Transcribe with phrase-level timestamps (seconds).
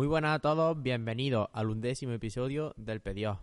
[0.00, 3.38] Muy buenas a todos, bienvenidos al undécimo episodio del Pedió.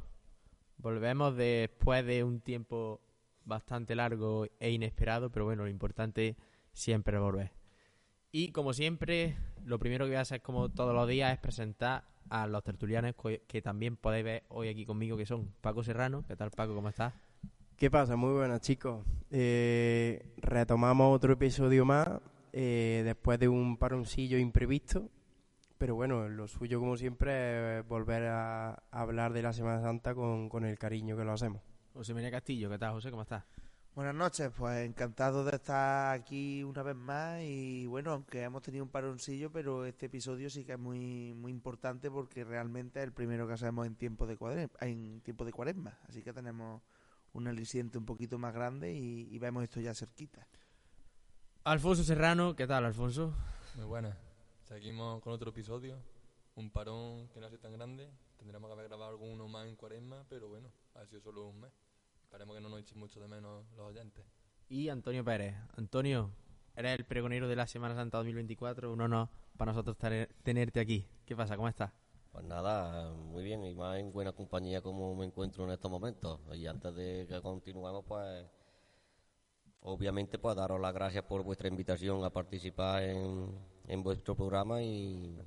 [0.80, 3.00] Volvemos después de un tiempo
[3.46, 6.36] bastante largo e inesperado, pero bueno, lo importante
[6.74, 7.52] siempre es volver.
[8.32, 12.06] Y como siempre, lo primero que voy a hacer como todos los días es presentar
[12.28, 16.26] a los tertulianos que- que también podéis ver hoy aquí conmigo, que son Paco Serrano.
[16.28, 16.74] ¿Qué tal Paco?
[16.74, 17.14] ¿Cómo estás?
[17.76, 18.16] ¿Qué pasa?
[18.16, 19.06] Muy buenas, chicos.
[19.30, 22.20] Eh, retomamos otro episodio más
[22.52, 25.12] eh, después de un paroncillo imprevisto.
[25.78, 30.50] Pero bueno, lo suyo, como siempre, es volver a, hablar de la Semana Santa con,
[30.50, 31.62] con el cariño que lo hacemos.
[31.94, 33.12] José María Castillo, ¿qué tal José?
[33.12, 33.44] ¿Cómo estás?
[33.98, 38.84] Buenas noches, pues encantado de estar aquí una vez más y bueno, aunque hemos tenido
[38.84, 43.12] un paroncillo, pero este episodio sí que es muy muy importante porque realmente es el
[43.12, 46.84] primero que hacemos en tiempo de cuaresma, en tiempo de cuaresma, así que tenemos
[47.34, 50.48] un aliciente un poquito más grande y, y vemos esto ya cerquita.
[51.64, 53.34] Alfonso Serrano, ¿qué tal Alfonso?
[53.78, 54.27] Muy buenas.
[54.68, 55.98] Seguimos con otro episodio.
[56.56, 58.10] Un parón que no hace tan grande.
[58.38, 61.72] Tendremos que haber grabado alguno más en cuaresma, pero bueno, ha sido solo un mes.
[62.24, 64.26] Esperemos que no nos echen mucho de menos los oyentes.
[64.70, 65.56] Y Antonio Pérez.
[65.78, 66.32] Antonio,
[66.76, 68.92] eres el pregonero de la Semana Santa 2024.
[68.92, 71.08] Un honor para nosotros tener- tenerte aquí.
[71.26, 71.56] ¿Qué pasa?
[71.56, 71.92] ¿Cómo estás?
[72.32, 76.40] Pues nada, muy bien y más en buena compañía como me encuentro en estos momentos.
[76.54, 78.46] Y antes de que continuemos, pues
[79.82, 83.58] obviamente pues daros las gracias por vuestra invitación a participar en,
[83.88, 85.38] en vuestro programa y,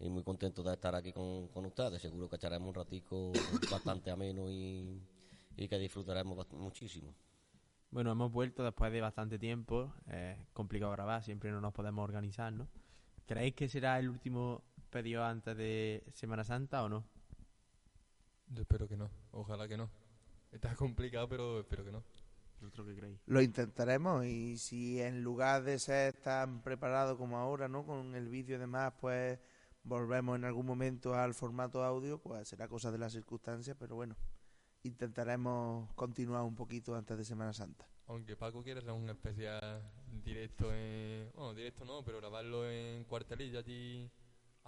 [0.00, 2.00] y muy contento de estar aquí con, con ustedes.
[2.02, 3.32] Seguro que echaremos un ratico
[3.70, 5.00] bastante ameno y,
[5.56, 7.14] y que disfrutaremos muchísimo.
[7.90, 9.92] Bueno, hemos vuelto después de bastante tiempo.
[10.06, 12.68] Es complicado grabar, siempre no nos podemos organizar, ¿no?
[13.26, 17.04] ¿Creéis que será el último pedido antes de Semana Santa o no?
[18.48, 19.10] Yo espero que no.
[19.32, 19.90] Ojalá que no.
[20.50, 22.02] Está complicado, pero espero que no.
[23.26, 27.84] Lo intentaremos y si en lugar de ser tan preparado como ahora, ¿no?
[27.84, 29.38] Con el vídeo y demás, pues
[29.82, 34.16] volvemos en algún momento al formato audio, pues será cosa de las circunstancias, pero bueno,
[34.82, 37.88] intentaremos continuar un poquito antes de Semana Santa.
[38.06, 39.82] Aunque Paco quiere hacer un especial
[40.24, 41.30] directo en...
[41.34, 44.10] Bueno, directo no, pero grabarlo en cuartelillo allí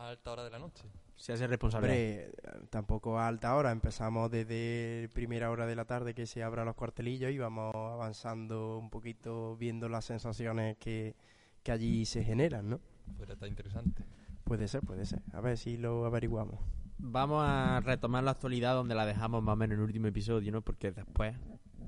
[0.02, 0.84] a alta hora de la noche.
[1.16, 1.88] Se hace responsable.
[1.88, 2.34] Hombre,
[2.70, 3.70] tampoco a alta hora.
[3.70, 8.78] Empezamos desde primera hora de la tarde que se abran los cuartelillos y vamos avanzando
[8.78, 11.14] un poquito viendo las sensaciones que,
[11.62, 12.80] que allí se generan, ¿no?
[13.16, 14.04] Podría estar interesante.
[14.44, 15.22] Puede ser, puede ser.
[15.32, 16.58] A ver si lo averiguamos.
[16.98, 20.50] Vamos a retomar la actualidad donde la dejamos más o menos en el último episodio,
[20.50, 20.62] ¿no?
[20.62, 21.36] Porque después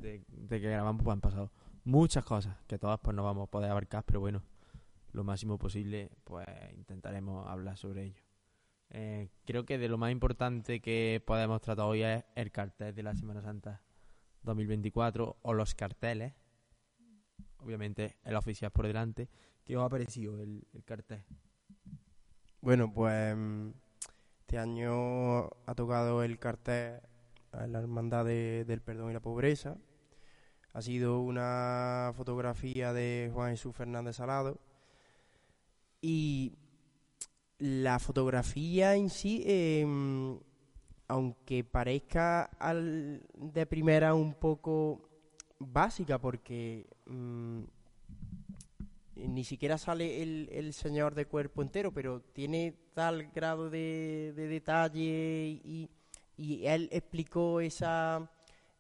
[0.01, 1.51] de, de que grabamos pues han pasado
[1.85, 4.43] muchas cosas que todas pues no vamos a poder abarcar, pero bueno,
[5.15, 8.23] lo máximo posible pues intentaremos hablar sobre ello.
[8.91, 13.03] Eh, creo que de lo más importante que podemos tratar hoy es el cartel de
[13.03, 13.81] la Semana Santa
[14.43, 16.35] 2024 o los carteles.
[17.59, 19.29] Obviamente el oficial por delante.
[19.65, 21.25] ¿Qué os ha parecido el, el cartel?
[22.61, 23.37] Bueno, pues
[24.41, 27.01] este año ha tocado el cartel
[27.53, 29.77] a la Hermandad de- del Perdón y la Pobreza.
[30.73, 34.61] Ha sido una fotografía de Juan Jesús Fernández Salado.
[36.07, 36.53] Y
[37.57, 40.39] la fotografía en sí, em,
[41.09, 42.51] aunque parezca
[43.33, 45.09] de primera un poco
[45.59, 47.63] básica, porque mm,
[49.17, 55.59] ni siquiera sale el, señor de cuerpo entero, pero tiene tal grado de, de detalle
[55.65, 55.89] y,
[56.37, 58.31] y él explicó esa,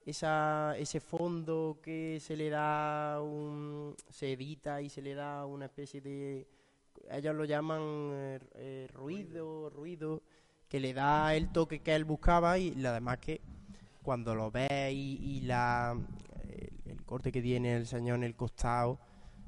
[0.04, 5.64] esa, ese fondo que se le da, un, se edita y se le da una
[5.64, 6.53] especie de,
[7.10, 10.22] ellos lo llaman eh, eh, ruido, ruido,
[10.68, 13.40] que le da el toque que él buscaba y la demás que
[14.02, 15.96] cuando lo ves y, la,
[16.42, 18.98] el, el corte que tiene el señor en el costado,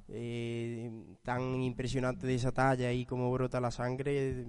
[0.09, 0.91] eh,
[1.23, 4.47] tan impresionante de esa talla y cómo brota la sangre,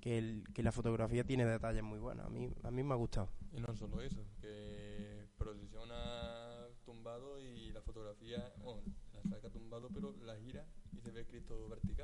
[0.00, 2.26] que la fotografía tiene detalles muy buenos.
[2.26, 3.28] A mí, a mí me ha gustado.
[3.52, 8.82] Y no solo eso, que procesiona tumbado y la fotografía, bueno,
[9.14, 11.95] la saca tumbado, pero la gira y se ve Cristo vertical.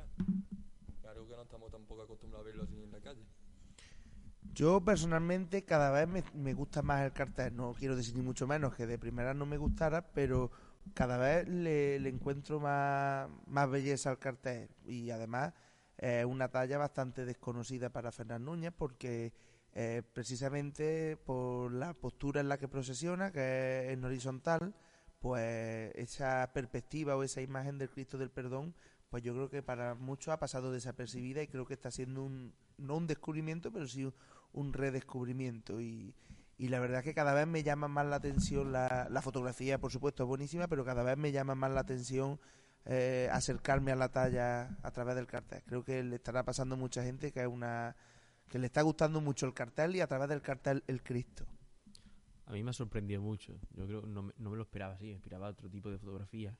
[1.53, 3.23] Estamos tampoco acostumbrados a verlo así en la calle.
[4.55, 7.55] Yo personalmente cada vez me, gusta más el cartel.
[7.55, 10.49] No quiero decir ni mucho menos que de primera no me gustara, pero
[10.95, 14.67] cada vez le, encuentro más, más belleza al cartel.
[14.83, 15.53] Y además
[15.99, 19.31] es una talla bastante desconocida para Fernán Núñez porque
[19.73, 24.73] eh, precisamente por la postura en la que procesiona, que es en horizontal,
[25.19, 28.73] pues esa perspectiva o esa imagen del Cristo del Perdón,
[29.13, 32.51] pues yo creo que para muchos ha pasado desapercibida y creo que está siendo un,
[32.79, 34.11] no un descubrimiento, pero sí
[34.53, 35.79] un, redescubrimiento.
[35.79, 36.15] Y,
[36.57, 39.91] y la verdad es que cada vez me llama más la atención la, fotografía, por
[39.91, 42.39] supuesto, es buenísima, pero cada vez me llama más la atención
[42.85, 45.61] eh, acercarme a la talla a través del cartel.
[45.67, 47.95] Creo que le estará pasando mucha gente que es una
[48.49, 51.45] que le está gustando mucho el cartel y a través del cartel el Cristo.
[52.47, 53.59] A mí me ha sorprendido mucho.
[53.75, 55.11] Yo creo no, me- no me lo esperaba así.
[55.11, 56.57] Esperaba otro tipo de fotografía.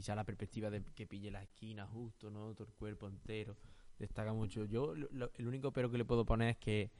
[0.00, 2.54] Quizá la perspectiva de que pille la esquina justo, ¿no?
[2.54, 3.54] Todo el cuerpo entero.
[3.98, 4.64] Destaca mucho.
[4.64, 6.90] Yo, lo- lo- el único pero que le puedo poner es que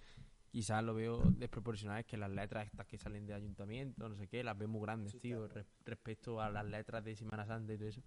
[0.50, 2.00] quizás lo veo desproporcional.
[2.00, 4.82] Es que las letras estas que salen de ayuntamiento, no sé qué, las veo muy
[4.82, 5.48] grandes, tío.
[5.48, 8.02] re- respecto a las letras de Semana Santa y todo eso.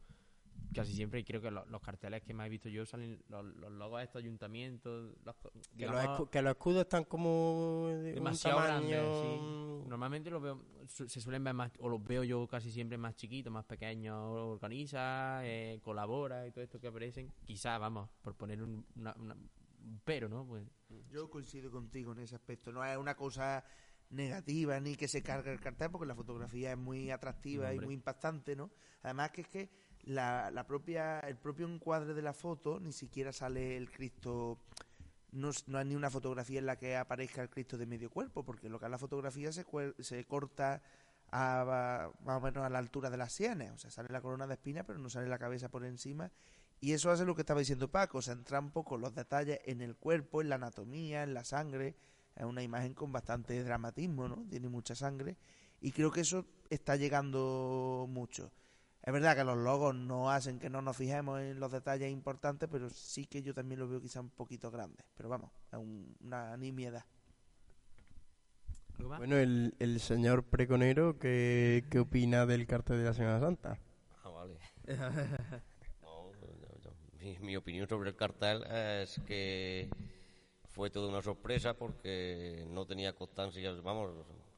[0.73, 3.71] Casi siempre creo que lo- los carteles que más he visto yo salen los, los
[3.71, 5.15] logos de estos ayuntamientos.
[5.23, 8.87] los Que, los digamos, escu- que los escudos están como de demasiado un tamaño...
[8.89, 9.89] grandes, sí.
[9.89, 13.15] Normalmente los veo, su- se suelen ver más, o los veo yo casi siempre más
[13.15, 17.31] chiquitos, más pequeños, organiza, eh, colabora y todo esto que aparecen.
[17.45, 20.45] Quizás, vamos, por poner un, una- una- un pero, ¿no?
[20.45, 20.63] Pues
[21.09, 22.71] Yo coincido contigo en ese aspecto.
[22.71, 23.63] No es una cosa
[24.09, 27.79] negativa ni que se cargue el cartel porque la fotografía es muy atractiva No, y
[27.85, 28.71] muy impactante, ¿no?
[29.01, 29.69] Además que es que
[30.03, 34.59] la, la propia el propio encuadre de la foto ni siquiera sale el Cristo
[35.31, 38.43] no, no hay ni una fotografía en la que aparezca el Cristo de medio cuerpo
[38.43, 39.65] porque lo que es la fotografía se,
[39.99, 40.81] se corta
[41.31, 44.45] a, más o menos a la altura de las sienes, o sea, sale la corona
[44.45, 46.31] de espinas pero no sale la cabeza por encima
[46.83, 49.95] y eso hace lo que estaba diciendo Paco, centrar un poco los detalles en el
[49.95, 51.95] cuerpo, en la anatomía, en la sangre.
[52.35, 54.45] Es una imagen con bastante dramatismo, ¿no?
[54.49, 55.37] Tiene mucha sangre.
[55.79, 58.51] Y creo que eso está llegando mucho.
[59.03, 62.69] Es verdad que los logos no hacen que no nos fijemos en los detalles importantes,
[62.71, 65.03] pero sí que yo también lo veo quizá un poquito grande.
[65.15, 67.03] Pero vamos, es un- una nimiedad.
[69.17, 73.77] Bueno, el, el señor pregonero, ¿qué, ¿qué opina del cartel de la Semana Santa?
[74.23, 74.57] Ah, vale.
[76.01, 79.89] No, yo- yo- mi, mi opinión sobre el cartel es que
[80.69, 83.71] fue toda una sorpresa porque no tenía constancia.
[83.83, 84.11] Vamos,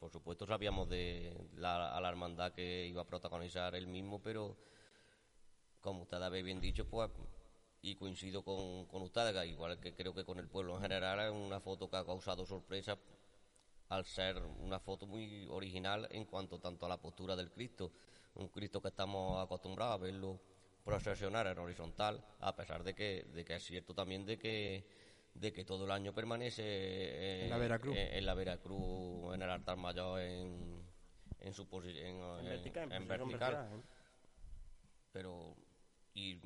[0.06, 4.56] por supuesto sabíamos de la, a la hermandad que iba a protagonizar él mismo, pero
[5.82, 7.10] como ustedes habéis bien dicho, pues,
[7.82, 11.32] y coincido con, con ustedes, igual que creo que con el pueblo en general, es
[11.32, 13.00] una foto que ha causado sorpresa
[13.90, 17.92] al ser una foto muy original en cuanto tanto a la postura del Cristo,
[18.36, 20.40] un Cristo que estamos acostumbrados a verlo
[20.84, 24.86] procesionar en horizontal, a pesar de que, de que es cierto también de que
[25.36, 27.96] de que todo el año permanece eh, En la Veracruz.
[27.96, 30.82] en, en la Veracruz, en el altar mayor, en,
[31.40, 33.84] en su posición en, vertical, en posición vertical vertical, ¿eh?
[35.12, 35.56] pero
[36.14, 36.40] y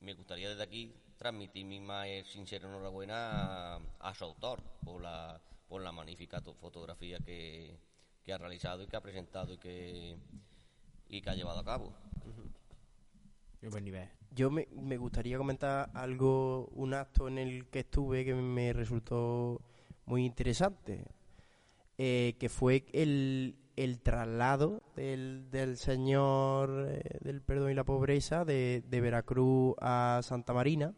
[0.00, 5.40] me gustaría desde aquí transmitir mi más sincera enhorabuena a, a su autor por la
[5.68, 7.78] por la magnífica to- fotografía que,
[8.22, 10.16] que ha realizado y que ha presentado y que
[11.08, 11.94] y que ha llevado a cabo.
[13.60, 14.08] Qué buen nivel.
[14.34, 19.60] Yo me, gustaría comentar algo, un acto en el que estuve que me resultó
[20.06, 21.04] muy interesante,
[21.98, 28.44] eh, que fue el, el traslado del, del Señor eh, del Perdón y la Pobreza
[28.46, 30.94] de, de Veracruz a Santa Marina,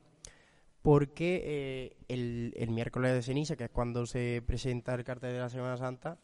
[0.80, 5.40] porque eh, el, el miércoles de ceniza, que es cuando se presenta el cartel de
[5.40, 6.18] la Semana Santa,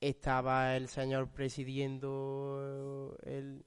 [0.00, 3.64] estaba el Señor presidiendo el,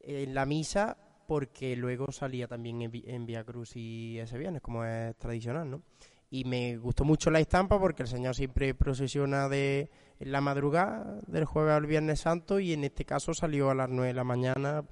[0.00, 4.84] en la misa porque luego salía también en, en Via Cruz y ese viernes, como
[4.84, 5.82] es tradicional, ¿no?
[6.30, 9.88] Y me gustó mucho la estampa porque el Señor siempre procesiona de
[10.18, 14.08] la madrugada del jueves al viernes santo y en este caso salió a las 9
[14.08, 14.84] de la mañana.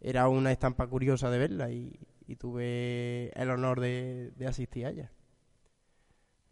[0.00, 4.90] Era una estampa curiosa de verla y, y tuve el honor de, de asistir a
[4.90, 5.12] ella.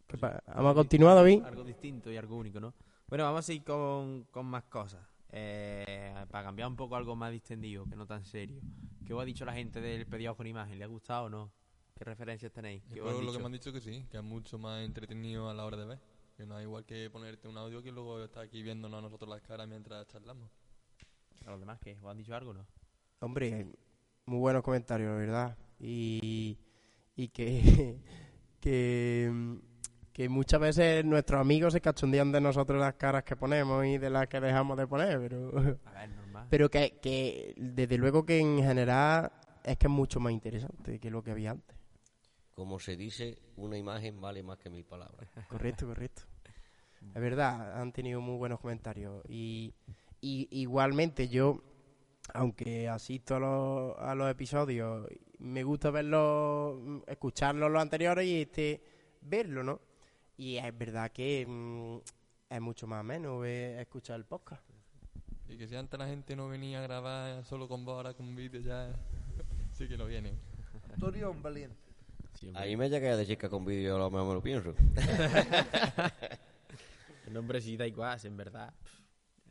[0.07, 1.43] ¿Qué pa- ¿Vamos a continuar, David?
[1.45, 2.75] Algo distinto y algo único, ¿no?
[3.09, 5.01] Bueno, vamos a ir con, con más cosas.
[5.39, 8.59] Eh, para cambiar un poco algo más distendido, que no tan serio.
[9.05, 10.79] ¿Qué os ha dicho la gente del pedido con imagen?
[10.79, 11.53] ¿Le ha gustado o no?
[11.95, 12.83] ¿Qué referencias tenéis?
[12.89, 13.39] ¿Qué Yo lo que dicho?
[13.41, 15.99] me han dicho que sí, que es mucho más entretenido a la hora de ver.
[16.39, 19.29] Que no es igual que ponerte un audio que luego estar aquí viéndonos a nosotros
[19.29, 20.51] las caras mientras charlamos.
[21.45, 21.99] ¿A los demás qué?
[22.03, 22.67] ¿Os han dicho algo o no?
[23.21, 23.67] Hombre,
[24.25, 25.59] muy buenos comentarios, la verdad.
[25.79, 26.59] Y,
[27.15, 28.01] y que,
[28.61, 29.59] que,
[30.17, 34.09] que muchas veces nuestros amigos se cachondean de nosotros las caras que ponemos y de
[34.09, 35.51] las que dejamos de poner, pero,
[35.85, 36.47] A ver, normal.
[36.51, 39.31] pero que, que desde luego que en general
[39.63, 41.77] es que es mucho más interesante que lo que había antes.
[42.55, 45.29] como se dice, una imagen vale más que mil palabras.
[45.51, 46.23] Correcto, correcto.
[47.15, 49.23] Es verdad, han tenido muy buenos comentarios.
[49.29, 49.75] Y,
[50.23, 51.63] y igualmente yo,
[52.33, 55.07] aunque asisto a los, a los episodios,
[55.41, 58.83] me gusta verlos, escucharlos los anteriores y este
[59.21, 59.86] verlo, ¿no?
[60.37, 61.99] Y es verdad que mm,
[62.51, 64.63] es mucho más menos escuchar el podcast.
[65.49, 68.35] Y que si antes la gente no venía a grabar solo con voz, ahora con
[68.35, 68.93] vídeo ya
[69.73, 70.39] sí que no vienen.
[71.03, 71.77] Un valiente.
[72.35, 72.63] Sí, hombre.
[72.63, 74.75] Ahí me llegué a decir que con vídeo a lo me lo pienso.
[77.27, 78.73] El nombre sí da igual, en verdad.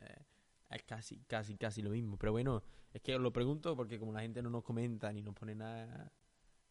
[0.01, 0.24] eh,
[0.72, 2.18] es casi, casi, casi lo mismo.
[2.18, 2.63] Pero bueno,
[2.94, 5.56] es que os lo pregunto porque como la gente no nos comenta ni nos pone
[5.56, 6.10] nada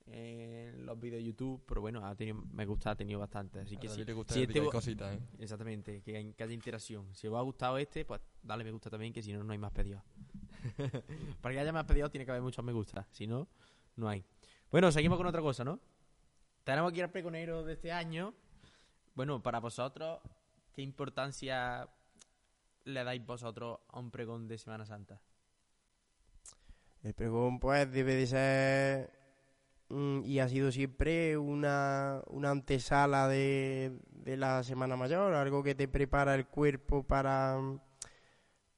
[0.07, 3.61] en los vídeos de YouTube, pero bueno, ha tenido, me gusta, ha tenido bastante.
[3.61, 5.21] Así A que David sí, le gusta si ver este cositas, ¿eh?
[5.39, 7.15] Exactamente, que, hay- que haya interacción.
[7.15, 9.59] Si os ha gustado este, pues dale me gusta también, que si no, no hay
[9.59, 10.03] más pedidos.
[11.41, 13.07] Para que haya más pedidos tiene que haber muchos me gusta.
[13.13, 13.49] Si no,
[13.97, 14.25] no hay.
[14.71, 15.81] Bueno, seguimos con otra cosa, ¿no?
[16.65, 18.35] Tenemos aquí al pregonero de este año.
[19.15, 20.21] Bueno, para vosotros,
[20.73, 21.89] ¿qué importancia
[22.85, 25.21] le dais vosotros a un pregón de Semana Santa?
[27.03, 29.24] El pregón, pues, debe de ser
[29.91, 35.89] y ha sido siempre una, una antesala de, de la Semana Mayor, algo que te
[35.89, 37.59] prepara el cuerpo para,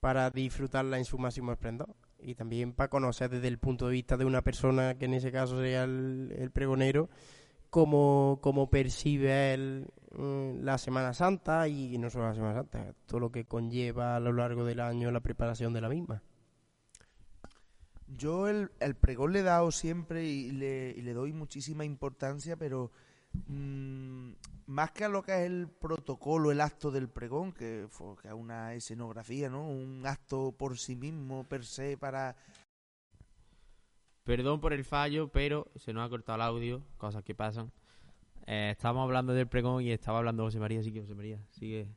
[0.01, 1.95] para disfrutarla en su máximo esplendor.
[2.19, 5.31] Y también para conocer desde el punto de vista de una persona, que en ese
[5.31, 7.09] caso sería el, el pregonero,
[7.71, 13.21] cómo, cómo percibe él mm, la Semana Santa y no solo la Semana Santa, todo
[13.21, 16.23] lo que conlleva a lo largo del año la preparación de la misma.
[18.09, 22.57] Yo el, el pregón le he dado siempre y le, y le doy muchísima importancia,
[22.57, 22.93] pero
[23.49, 24.33] mm,
[24.67, 28.75] más que a lo que es el protocolo, el acto del pregón, que es una
[28.75, 29.69] escenografía, ¿no?
[29.69, 32.37] Un acto por sí mismo, per se, para...
[34.25, 37.73] Perdón por el fallo, pero se nos ha cortado el audio, cosas que pasan.
[38.47, 41.89] Eh, estábamos hablando del pregón y estaba hablando José María, así que José María, sigue.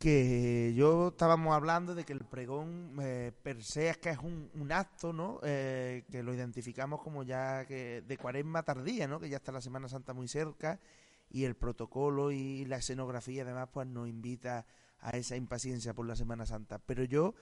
[0.00, 4.50] Que yo estábamos hablando de que el pregón eh, per se es que es un,
[4.54, 5.40] un acto, ¿no?
[5.42, 9.20] Eh, que lo identificamos como ya que de cuaresma tardía, ¿no?
[9.20, 10.80] Que ya está la Semana Santa muy cerca
[11.28, 14.64] y el protocolo y la escenografía además pues nos invita
[15.00, 16.78] a esa impaciencia por la Semana Santa.
[16.78, 17.34] Pero yo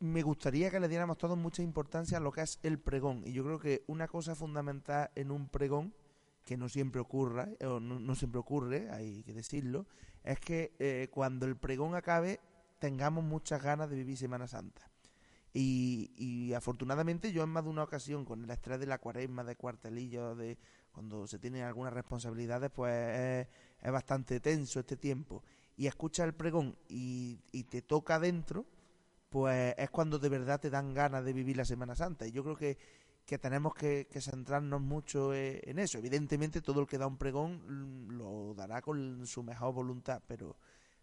[0.00, 3.32] me gustaría que le diéramos todos mucha importancia a lo que es el pregón y
[3.32, 5.94] yo creo que una cosa fundamental en un pregón
[6.46, 9.84] que no siempre ocurra, eh, o no, siempre ocurre, hay que decirlo,
[10.22, 12.38] es que eh, cuando el pregón acabe
[12.78, 14.88] tengamos muchas ganas de vivir Semana Santa.
[15.52, 19.42] Y, y afortunadamente yo en más de una ocasión, con el estrés de la cuaresma,
[19.42, 20.56] de cuartelillo, de
[20.92, 23.48] cuando se tienen algunas responsabilidades, pues es,
[23.82, 25.42] es bastante tenso este tiempo.
[25.76, 28.66] Y escuchas el pregón y, y te toca dentro,
[29.30, 32.26] pues es cuando de verdad te dan ganas de vivir la Semana Santa.
[32.26, 32.78] Y yo creo que,
[33.26, 35.98] que tenemos que, que centrarnos mucho eh, en eso.
[35.98, 40.56] Evidentemente todo el que da un pregón mm, lo dará con su mejor voluntad, pero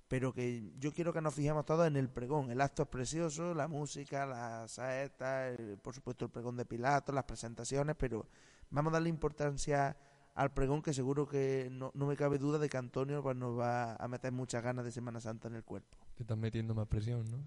[0.07, 2.51] pero que yo quiero que nos fijemos todos en el pregón.
[2.51, 7.11] El acto es precioso, la música, las saetas, el- por supuesto el pregón de Pilato,
[7.11, 8.27] las presentaciones, pero
[8.69, 9.97] vamos a darle importancia
[10.35, 13.57] al pregón que seguro que no, no me cabe duda de que Antonio pues, nos
[13.57, 15.97] va a meter muchas ganas de Semana Santa en el cuerpo.
[16.15, 17.37] Te estás metiendo más presión, ¿no?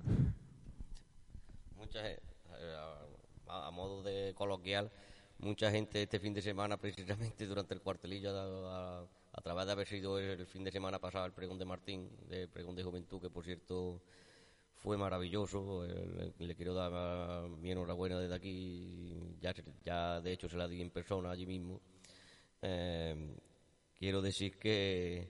[1.76, 2.25] Mucha ge- eh, a, a
[4.34, 4.90] coloquial,
[5.38, 9.00] mucha gente este fin de semana, precisamente durante el cuartelillo, a,
[9.32, 12.48] a- través de haber sido el fin de semana pasado el pregón de Martín, el
[12.48, 14.00] pregón de juventud, que por cierto
[14.76, 15.86] fue maravilloso.
[16.38, 19.54] Le, quiero dar mi enhorabuena desde aquí, ya,
[19.84, 21.80] ya de hecho se la di en persona allí mismo.
[22.62, 23.36] Eh,
[23.98, 25.28] quiero decir que,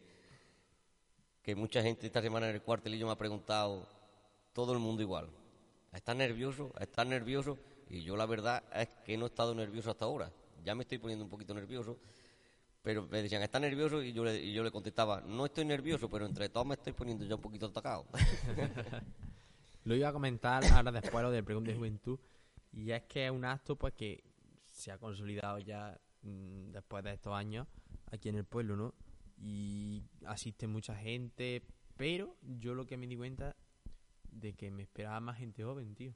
[1.42, 3.86] que mucha gente esta semana en el cuartelillo me ha preguntado,
[4.52, 5.28] todo el mundo igual.
[5.92, 6.72] ¿Estás nervioso?
[6.80, 7.58] ¿Estás nervioso?
[7.88, 10.30] Y yo la verdad es que no he estado nervioso hasta ahora.
[10.64, 11.98] Ya me estoy poniendo un poquito nervioso.
[12.82, 14.02] Pero me decían, ¿estás nervioso?
[14.02, 16.92] Y yo le, y yo le contestaba, no estoy nervioso, pero entre todos me estoy
[16.92, 18.06] poniendo ya un poquito atacado.
[19.84, 22.18] Lo iba a comentar ahora después lo del pregón de juventud.
[22.72, 24.24] Y es que es un acto pues que
[24.64, 27.68] se ha consolidado ya mm, después de estos años
[28.10, 28.94] aquí en el pueblo, ¿no?
[29.38, 31.62] Y asiste mucha gente,
[31.96, 33.54] pero yo lo que me di cuenta
[34.30, 36.14] de que me esperaba más gente joven, tío.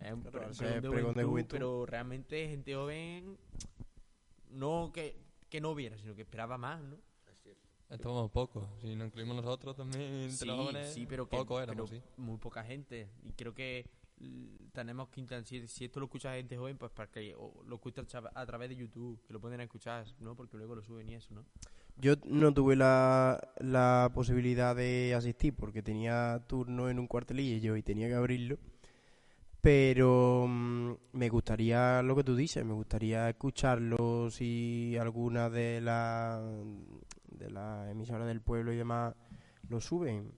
[0.00, 1.50] Es un Claro, pre- al pregón ser de pregón de juventud, juventud.
[1.56, 3.36] pero realmente gente joven
[4.50, 5.16] no que,
[5.48, 6.96] que no hubiera, sino que esperaba más, ¿no?
[7.88, 8.66] Estábamos pocos.
[8.80, 12.02] Si nos incluimos nosotros también entre Sí, los jóvenes, sí, pero que pocos éramos, pero
[12.02, 12.06] sí.
[12.16, 13.08] muy poca gente.
[13.22, 13.88] Y creo que
[14.72, 17.80] tenemos que intentar, si, si esto lo escucha gente joven, pues para que o lo
[17.80, 20.34] tra- a través de YouTube, que lo pueden escuchar, ¿no?
[20.34, 21.44] Porque luego lo suben y eso, ¿no?
[21.98, 27.82] Yo no tuve la, la posibilidad de asistir porque tenía turno en un cuartelillo y
[27.82, 28.58] tenía que abrirlo.
[29.66, 36.40] Pero mm, me gustaría lo que tú dices, me gustaría escucharlo si alguna de las
[37.26, 39.16] de las emisoras del pueblo y demás
[39.68, 40.32] lo suben.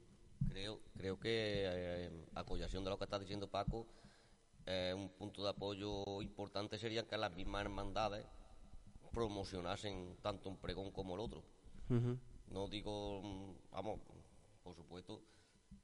[0.48, 3.86] Creo, creo que eh, a apoyación de lo que está diciendo Paco,
[4.64, 8.24] eh, un punto de apoyo importante sería que las mismas hermandades
[9.12, 11.44] promocionasen tanto un pregón como el otro.
[12.50, 14.00] No digo, mm, vamos,
[14.62, 15.20] por supuesto,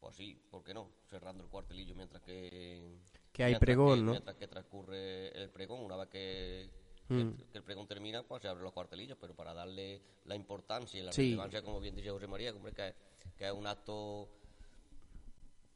[0.01, 0.89] pues sí, ¿por qué no?
[1.11, 2.97] Cerrando el cuartelillo mientras que...
[3.35, 4.11] Que hay mientras pregón, que- ¿no?
[4.12, 6.71] Mientras que transcurre el pregón, una vez que,
[7.09, 7.31] Mm.
[7.33, 10.99] que- que el pregón termina, pues se abren los cuartelillos, pero para darle la importancia
[10.99, 11.23] y la Sí.
[11.23, 12.95] relevancia, como bien dice José María, hombre, que,
[13.37, 14.29] que es un acto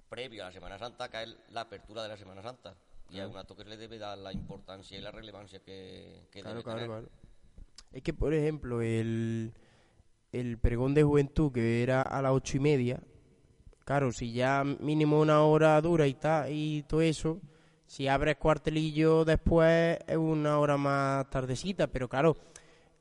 [0.08, 2.74] previo a la Semana Santa, que es la apertura de la Semana Santa.
[3.10, 6.40] Y es un acto que le debe dar la importancia y la relevancia que, que
[6.40, 6.90] Claro, debe claro, tener.
[6.90, 7.08] claro.
[7.92, 9.52] Es que, por ejemplo, el,
[10.32, 13.00] el pregón de juventud que era a las ocho y media,
[13.88, 17.40] claro, si ya mínimo una hora dura y tal, y todo eso,
[17.86, 22.36] si abres cuartelillo después es una hora más tardecita, pero claro,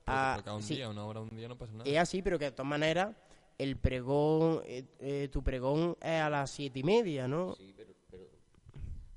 [0.06, 1.92] Pero ah, un sí, día, una hora, un día no pasa nada.
[1.92, 3.16] es así, pero que de todas maneras,
[3.58, 7.58] el pregón, eh, eh, tu pregón es a las siete y media, ¿no?
[7.58, 8.26] Sí, pero, pero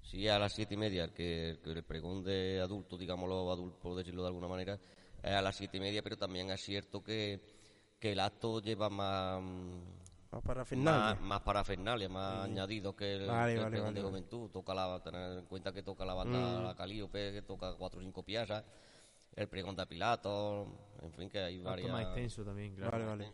[0.02, 3.78] sí, a las siete y media, el que, que el pregón de adulto, digámoslo, adulto,
[3.80, 4.80] por decirlo de alguna manera,
[5.22, 7.40] es a las siete y media, pero también es cierto que,
[7.98, 9.42] que el acto lleva más,
[10.32, 13.94] Más para más, más parafernalia, más añadido que el, Vale, que el vale, pregón vale,
[13.94, 14.10] de vale.
[14.10, 14.50] juventud.
[14.50, 18.02] Toca la, tener en cuenta que toca la banda La Calíope, que toca cuatro o
[18.02, 18.64] cinco piezas,
[19.34, 20.68] el pregón de Pilato,
[21.02, 21.90] en fin, que hay Acto varias...
[21.90, 22.92] más extenso también, claro.
[22.92, 23.32] Vale, vale.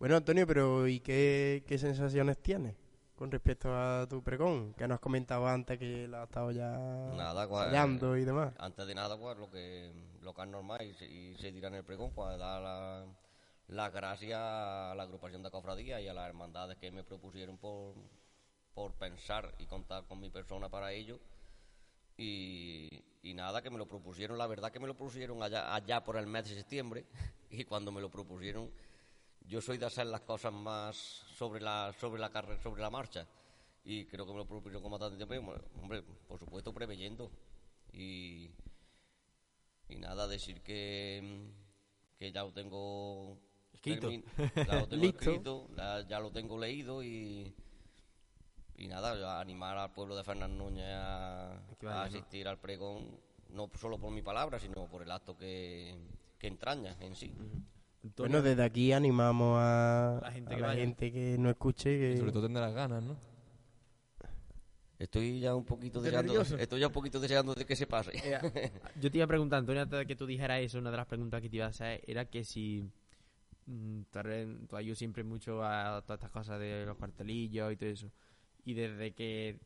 [0.00, 2.74] Bueno, Antonio, pero ¿y qué, qué sensaciones tienes
[3.14, 4.74] con respecto a tu pregón?
[4.74, 6.70] Que nos has comentado antes que la has estado ya
[7.16, 8.54] Nada, pues, y demás.
[8.58, 11.68] Antes de nada, pues lo que, lo que es normal y se, y se dirá
[11.68, 13.06] en el pregón, pues dar la-
[13.68, 17.94] las gracias a la agrupación de cofradías y a las hermandades que me propusieron por,
[18.74, 21.20] por pensar y contar con mi persona para ello.
[22.16, 26.16] Y, nada, que me lo propusieron, la verdad que me lo propusieron allá, allá por
[26.16, 27.06] el mes de septiembre.
[27.50, 28.70] Y cuando me lo propusieron
[29.48, 33.26] yo soy de hacer las cosas más sobre la sobre la carrera sobre la marcha.
[33.82, 35.54] Y creo que me lo propusieron con bastante tiempo.
[35.80, 37.30] Hombre por supuesto preveyendo.
[37.92, 38.50] Y
[39.88, 41.50] y nada decir que
[42.18, 43.38] que ya tengo
[43.72, 44.10] Escrito.
[44.10, 44.24] termin-
[44.66, 45.18] ya lo tengo Listo.
[45.20, 47.54] escrito ya, ya lo tengo leído y
[48.76, 51.60] y nada animar al pueblo de Fernán Núñez a,
[52.04, 53.18] asistir al pregón
[53.50, 55.96] no solo por mi palabra sino por el acto que,
[56.38, 57.32] que entraña en sí
[58.16, 60.80] Bueno, desde aquí animamos a La gente a que la vaya.
[60.80, 62.16] gente que no escuche Y que...
[62.18, 63.16] sobre todo tendrás ganas, ¿no?
[64.98, 66.58] Estoy ya un poquito ¿Estás deseando, nervioso?
[66.58, 68.12] estoy ya un poquito deseando de que se pase.
[69.00, 71.06] yo te iba a preguntar, Antonio, antes de que tú dijeras eso, una de las
[71.06, 72.90] preguntas que te iba a hacer era que si
[73.68, 77.76] mm, tú, eres- tú ayudas siempre mucho a todas estas cosas de los cartelillos y
[77.76, 78.10] todo eso.
[78.64, 79.60] Y desde que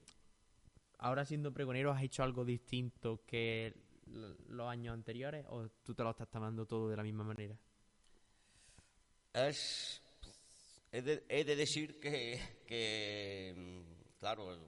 [0.99, 3.75] ahora siendo pregonero has hecho algo distinto que
[4.49, 7.57] los años anteriores o tú te lo estás tomando todo de la misma manera.
[9.33, 10.03] Es,
[10.93, 14.59] he, de, he de decir que, que, mm, claro,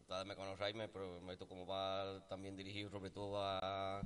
[0.00, 4.00] ustedes me conocéis, me, pero esto como va también dirigido sobre todo a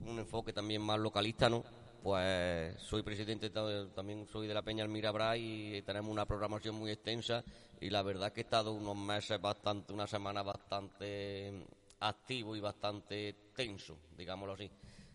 [0.00, 1.64] un enfoque también más localista, ¿no?
[2.02, 6.76] Pues soy presidente, ta- también soy de la Peña Almira Bray y tenemos una programación
[6.76, 7.44] muy extensa
[7.80, 11.52] y la verdad que he estado unos meses bastante, una semana bastante
[12.00, 14.70] activo y bastante tenso, digámoslo así.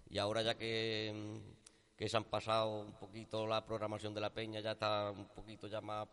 [0.10, 4.30] Y ahora ya que, mm, que se han pasado un poquito la programación de la
[4.34, 6.08] Peña, ya está un poquito ya más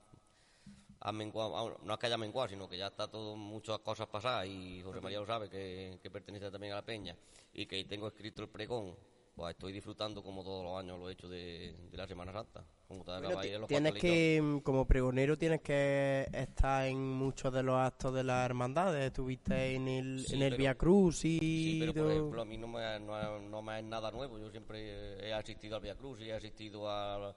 [1.12, 4.46] menguado, ah, no es que haya menguado, sino que ya está todo, muchas cosas pasadas
[4.46, 7.16] y José María lo sabe, que, que pertenece también a la Peña
[7.52, 8.94] y que tengo escrito el pregón,
[9.34, 12.64] pues estoy disfrutando como todos los años lo he hecho de, de la Semana Santa.
[12.88, 13.60] Como te Bueno, los tienes
[13.92, 14.00] pastelitos.
[14.00, 19.06] que, mm, como pregonero, tienes que estar en muchos de los actos de las hermandades.
[19.06, 22.44] Estuviste en el, Sí, en el pero- Via Cruz y Sí, pero por ejemplo, a
[22.44, 24.38] mí no me, no, me es nada nuevo.
[24.38, 27.34] Yo siempre he asistido al Via Cruz y he asistido al,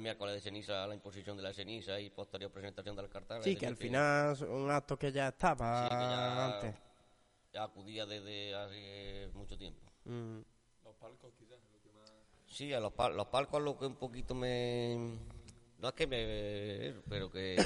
[0.00, 3.42] miércoles de ceniza, a la imposición de la ceniza y posterior presentación del cartel.
[3.42, 6.74] Sí, que al decir, final son actos que ya estaba sí, que ya, antes.
[7.52, 9.82] ya acudía desde hace mucho tiempo.
[10.06, 10.40] Mm.
[10.84, 11.58] Los palcos, quizás.
[11.72, 12.12] lo que más-
[12.46, 15.18] Sí, a los, pal- los palcos lo que un poquito me...
[15.78, 16.94] No es que me...
[17.08, 17.56] pero que,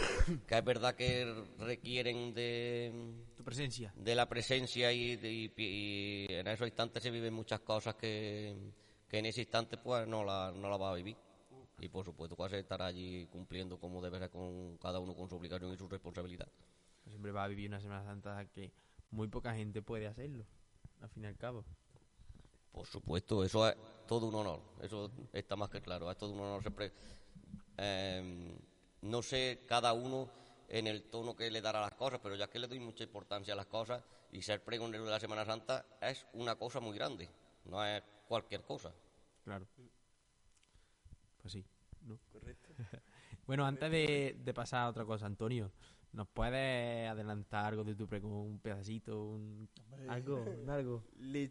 [0.47, 1.25] que es verdad que
[1.59, 3.93] requieren de, Tu presencia.
[3.97, 8.57] de la presencia y, de- y- y en esos instantes se viven muchas cosas que,
[9.09, 11.17] que en ese instante pues no la, no la va a vivir.
[11.81, 15.29] Y por supuesto que se estará allí cumpliendo como debe ser con cada uno con
[15.29, 16.49] su obligación y su responsabilidad.
[17.07, 18.73] Siempre va a vivir una Semana Santa que
[19.11, 20.45] muy poca gente puede hacerlo,
[21.01, 21.65] al fin y al cabo.
[22.79, 23.75] Por supuesto, eso es
[24.07, 26.93] todo un honor, eso está más que claro, es todo un honor siempre.
[27.77, 28.57] eh,
[29.03, 30.31] no sé cada uno
[30.69, 33.03] en el tono que le dará a las cosas, pero ya que le doy mucha
[33.03, 36.97] importancia a las cosas y ser pregonero de la Semana Santa es una cosa muy
[36.97, 37.29] grande,
[37.65, 38.93] no es cualquier cosa.
[39.43, 39.67] Claro.
[41.43, 41.65] Pues sí.
[42.03, 42.17] ¿no?
[43.49, 45.73] bueno, antes de, de pasar a otra cosa, Antonio,
[46.19, 48.33] ¿nos puedes adelantar algo de tu pregón?
[48.33, 49.69] Un pedacito, un...
[50.09, 51.05] algo, un algo.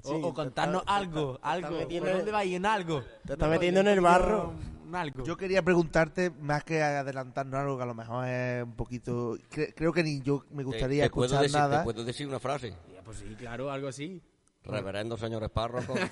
[0.03, 1.77] O, contarnos algo, te está algo.
[1.77, 2.53] metiendo ¿Por en- dónde vais?
[2.53, 3.01] En algo.
[3.25, 4.53] Te está metiendo en el barro.
[4.86, 5.23] Un algo.
[5.23, 9.38] Yo quería preguntarte, más que adelantarnos algo que a lo mejor es un poquito...
[9.49, 11.77] cre- creo que ni yo me gustaría Te- escuchar decir- nada.
[11.80, 12.73] Te puedo decir una frase.
[12.93, 14.21] Ya, pues sí, claro, algo así.
[14.65, 15.97] Reverendo señores párrocos.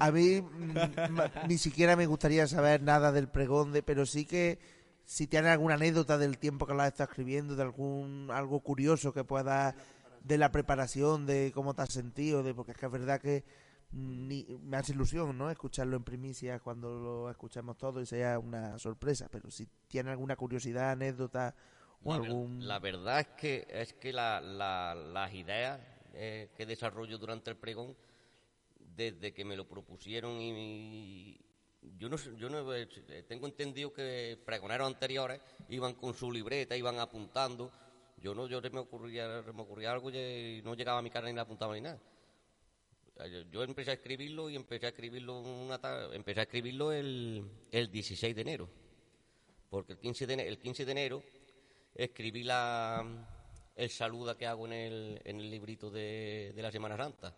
[0.00, 4.58] A mí mm, ni siquiera me gustaría saber nada del pregón, de, pero sí que
[5.06, 9.24] si tienes alguna anécdota del tiempo que has estado escribiendo, de algún algo curioso que
[9.24, 9.74] pueda
[10.22, 13.44] de la preparación, de cómo te has sentido, de porque es que es verdad que
[13.92, 15.48] mm, ni- me hace ilusión, ¿no?
[15.50, 20.34] Escucharlo en primicia cuando lo escuchamos todo y sea una sorpresa, pero si tienes alguna
[20.36, 21.54] curiosidad, anécdota
[22.02, 25.80] o La, ver- algún la verdad es que es que la- la- las ideas
[26.14, 27.94] eh, que desarrollo durante el pregón,
[28.96, 31.38] desde que me lo propusieron y-
[31.98, 32.86] yo no yo no eh,
[33.28, 37.70] tengo entendido que pregoneros anteriores iban con su libreta, iban apuntando.
[38.18, 41.34] Yo no, yo me ocurría, me ocurría algo y no llegaba a mi cara ni
[41.34, 42.00] le apuntaba ni nada.
[43.30, 45.78] Yo- Yo empecé a escribirlo y empecé a escribirlo una
[46.12, 48.68] empecé a escribirlo el, el 16 de enero.
[49.70, 51.22] Porque el 15 de, ene- el 15 de enero
[51.94, 53.04] escribí la,
[53.74, 57.34] el saludo que hago en el, en el librito de, de la Semana Santa.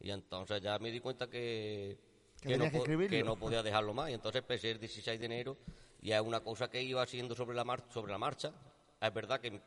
[0.00, 1.96] Y entonces ya me di cuenta que,
[2.40, 3.08] Que que no, escribirlo.
[3.16, 4.10] que no podía dejarlo más.
[4.10, 5.56] Y entonces empecé el 16 de enero
[6.00, 8.52] y es una cosa que iba haciendo sobre la, mar- sobre la marcha.
[9.00, 9.60] Es verdad que,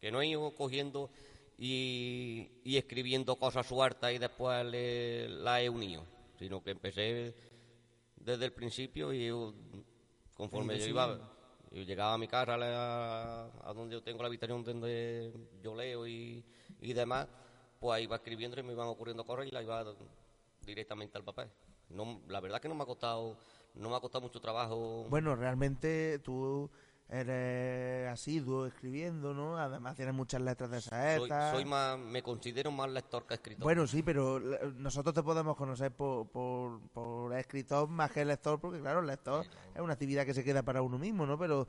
[0.00, 1.10] que no he ido cogiendo
[1.58, 6.04] y, y escribiendo cosas sueltas y después le, la he unido,
[6.38, 7.34] sino que empecé
[8.16, 9.52] desde el principio y yo,
[10.34, 11.06] conforme yo iba,
[11.70, 15.32] yo llegaba a mi casa, a, la- a donde yo tengo la habitación donde
[15.62, 16.42] yo leo y,
[16.80, 17.28] y demás,
[17.78, 19.84] pues ahí iba escribiendo y me iban ocurriendo cosas y la iba
[20.64, 21.48] directamente al papel.
[21.90, 23.36] No, la verdad que no me ha costado,
[23.74, 25.06] no me ha costado mucho trabajo.
[25.08, 26.70] Bueno, realmente tú
[27.10, 29.58] eres asiduo escribiendo, ¿no?
[29.58, 31.52] Además tienes muchas letras de soy, saetas.
[31.52, 33.64] soy más, me considero más lector que escritor.
[33.64, 38.80] Bueno, sí, pero nosotros te podemos conocer por, por, por escritor más que lector, porque
[38.80, 39.44] claro, el lector
[39.74, 41.36] es una actividad que se queda para uno mismo, ¿no?
[41.36, 41.66] Pero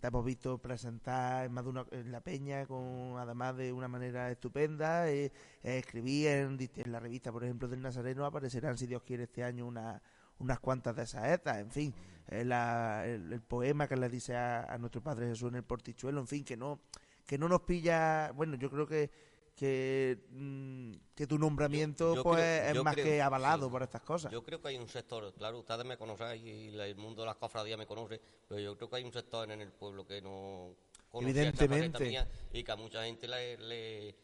[0.00, 3.88] te hemos visto presentar en más de una en la peña, con además de una
[3.88, 9.02] manera estupenda, eh, eh, escribí en la revista, por ejemplo, del Nazareno, aparecerán, si Dios
[9.02, 10.00] quiere, este año una,
[10.44, 11.94] unas cuantas de saetas, en fin,
[12.28, 15.64] eh, la- el, el poema que le dice a, a nuestro Padre Jesús en el
[15.64, 16.80] portichuelo, en fin, que no
[17.26, 19.10] que no nos pilla, bueno, yo creo que
[19.56, 23.70] que, mm, que tu nombramiento Yo- yo pues creo- es más creo, que avalado sí.
[23.72, 24.32] por estas cosas.
[24.32, 27.36] Yo creo que hay un sector, claro, ustedes me conocen y el mundo de las
[27.36, 30.74] cofradías me conoce, pero yo creo que hay un sector en el pueblo que no
[31.08, 32.04] faceta Evidentemente.
[32.04, 34.16] mía y que a mucha gente le, le-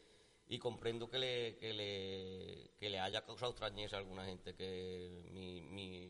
[0.49, 5.29] y comprendo que le, que le que le haya causado extrañeza a alguna gente que
[5.31, 6.10] mi, mi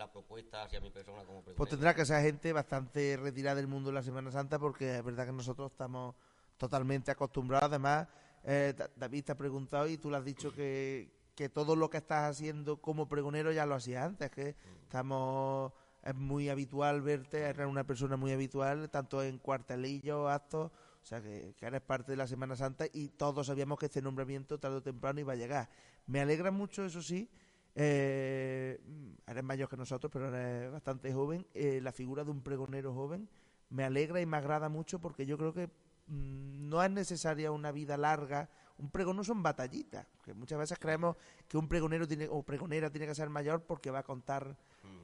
[0.00, 1.70] la, propuesta hacia mi persona como Pues pregonero.
[1.70, 5.26] tendrá que ser gente bastante retirada del mundo de la Semana Santa porque es verdad
[5.26, 6.14] que nosotros estamos
[6.56, 7.68] totalmente acostumbrados.
[7.68, 8.08] Además,
[8.44, 11.90] eh, Da- David te ha preguntado y tú le has dicho que, que todo lo
[11.90, 15.72] que estás haciendo como pregonero ya lo hacías antes, que estamos...
[16.02, 20.70] Es muy habitual verte, eres una persona muy habitual, tanto en cuartelillos, actos,
[21.02, 24.00] o sea que, que eres parte de la Semana Santa y todos sabíamos que este
[24.00, 25.68] nombramiento tarde o temprano iba a llegar.
[26.06, 27.28] Me alegra mucho, eso sí,
[27.74, 28.80] eh,
[29.26, 31.46] eres mayor que nosotros, pero eres bastante joven.
[31.54, 33.28] eh, la figura de un pregonero joven
[33.70, 35.66] me alegra y me agrada mucho porque yo creo que
[36.08, 38.48] mm, no es necesaria una vida larga.
[38.78, 41.14] Un pregonero son batallitas, que muchas veces creemos
[41.46, 44.56] que un pregonero tiene o pregonera tiene que ser mayor porque va a contar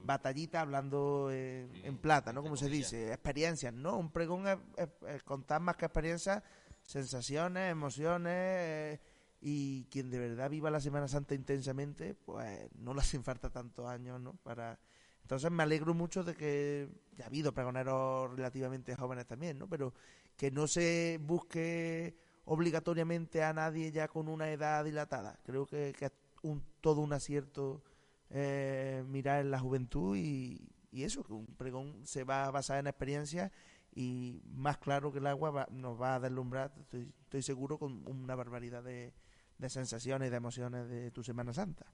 [0.04, 2.42] batallitas hablando en, en plata, ¿no?
[2.42, 3.98] Como se dice, experiencias, ¿no?
[3.98, 6.42] Un pregón es, es- es contar más que experiencias,
[6.82, 9.00] sensaciones, emociones, eh,
[9.48, 13.86] y quien de verdad viva la Semana Santa intensamente, pues no le hacen falta tantos
[13.86, 14.32] años, ¿no?
[14.42, 14.76] Para...
[15.22, 19.68] Entonces me alegro mucho de que ya ha habido pregoneros relativamente jóvenes también, ¿no?
[19.68, 19.94] Pero
[20.36, 25.38] que no se busque obligatoriamente a nadie ya con una edad dilatada.
[25.44, 27.84] Creo que, que es un, todo un acierto
[28.30, 32.78] eh, mirar en la juventud y, y eso, que un pregón se va a basar
[32.80, 33.52] en experiencia
[33.94, 38.06] y más claro que el agua va- nos va a deslumbrar, estoy, estoy seguro, con
[38.08, 39.12] una barbaridad de,
[39.58, 41.86] de sensaciones y de emociones de tu Semana Santa.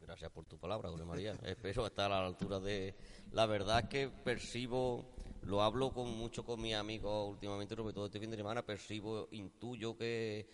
[0.00, 1.32] Gracias por tu palabra, José María.
[1.42, 2.94] Espero estar a la altura de...
[3.32, 8.06] La verdad es que percibo, lo hablo con mucho con mis amigos últimamente, sobre todo
[8.06, 10.48] este fin de semana, percibo, intuyo que,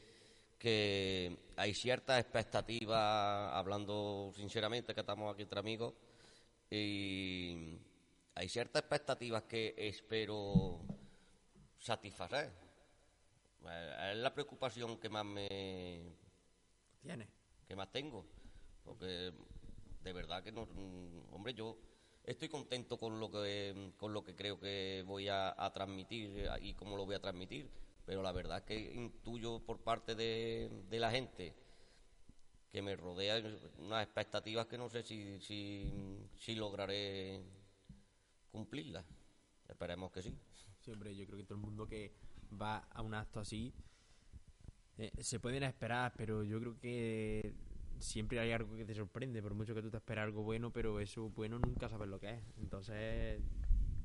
[0.59, 5.95] que hay ciertas expectativas, hablando sinceramente, que estamos aquí entre amigos,
[6.71, 7.81] y hay
[8.37, 10.81] hay ciertas expectativas que espero
[11.79, 12.51] satisfacer.
[13.67, 16.17] Eh, Es la preocupación que más me
[17.05, 17.29] Tiene.
[17.69, 18.27] que más tengo.
[18.83, 19.33] Porque
[20.03, 20.63] de verdad que no.
[21.31, 21.79] Hombre, yo
[22.25, 26.49] estoy contento con lo que, con lo que creo que voy a, a transmitir eh,
[26.63, 27.71] y cómo lo voy a transmitir.
[28.07, 31.55] Pero la verdad es que intuyo por parte de, de la gente
[32.73, 33.41] que me rodea
[33.79, 35.93] unas expectativas que no sé si, si,
[36.37, 37.41] si lograré
[38.51, 39.05] cumplirlas.
[39.69, 40.37] Esperemos que sí.
[40.81, 42.15] Sí, hombre, yo creo que todo el mundo que
[42.61, 43.73] va a un acto así
[44.99, 47.55] eh, se pueden esperar, pero yo creo que
[47.99, 51.01] siempre hay algo que te sorprende, por mucho que tú te esperes algo bueno, pero
[51.01, 52.41] eso bueno nunca sabes lo que es.
[52.59, 53.41] Entonces,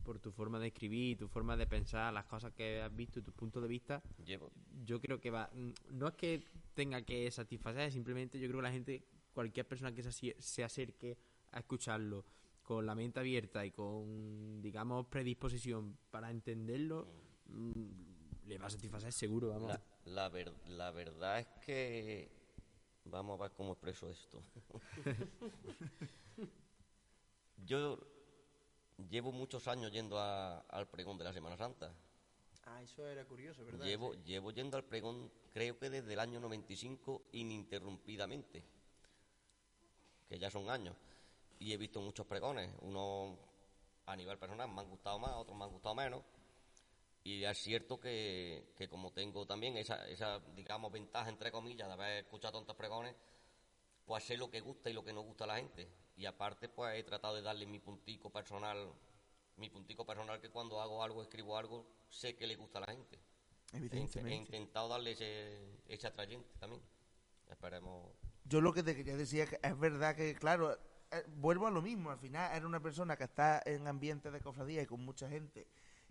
[0.03, 3.31] por tu forma de escribir, tu forma de pensar, las cosas que has visto, tu
[3.31, 4.51] punto de vista, Llevo,
[4.85, 5.49] yo creo que va.
[5.53, 9.93] mm, No es que tenga que satisfacer, simplemente yo creo que la gente, cualquier persona
[9.93, 11.17] que se, se acerque
[11.51, 12.25] a escucharlo
[12.63, 17.07] con la mente abierta y con, digamos, predisposición para entenderlo,
[17.47, 19.69] mm, le va a satisfacer seguro, vamos.
[19.69, 22.29] La, la, ver- la verdad es que
[23.05, 24.41] vamos a ver cómo expreso esto.
[27.65, 27.99] Yo
[29.09, 31.93] llevo muchos años yendo a- al pregón de la Semana Santa.
[32.65, 33.85] Ah, eso era curioso, ¿verdad?
[33.85, 34.19] Llevo, Sí.
[34.25, 38.63] llevo yendo al pregón, creo que desde el año 95, ininterrumpidamente,
[40.27, 40.95] que ya son años.
[41.59, 43.37] Y he visto muchos pregones, unos
[44.05, 46.23] a nivel personal me han gustado más, otros me han gustado menos.
[47.29, 51.93] Y es cierto que, que como tengo también esa, esa, digamos, ventaja, entre comillas, de
[51.93, 53.15] haber escuchado tantos pregones,
[54.03, 55.87] pues sé lo que gusta y lo que no gusta a la gente.
[56.17, 58.91] Y aparte, pues he tratado de darle mi puntico personal,
[59.57, 62.93] mi puntico personal que cuando hago algo, escribo algo, sé que le gusta a la
[62.93, 63.19] gente.
[63.73, 64.35] He, he Evidentemente.
[64.35, 66.81] intentado darle ese, ese atrayente también.
[67.47, 68.11] Esperemos.
[68.43, 70.73] Yo lo que te quería decir es que es verdad que, claro,
[71.11, 72.09] eh, vuelvo a lo mismo.
[72.09, 75.67] Al final, era una persona que está en ambientes de cofradía y con mucha gente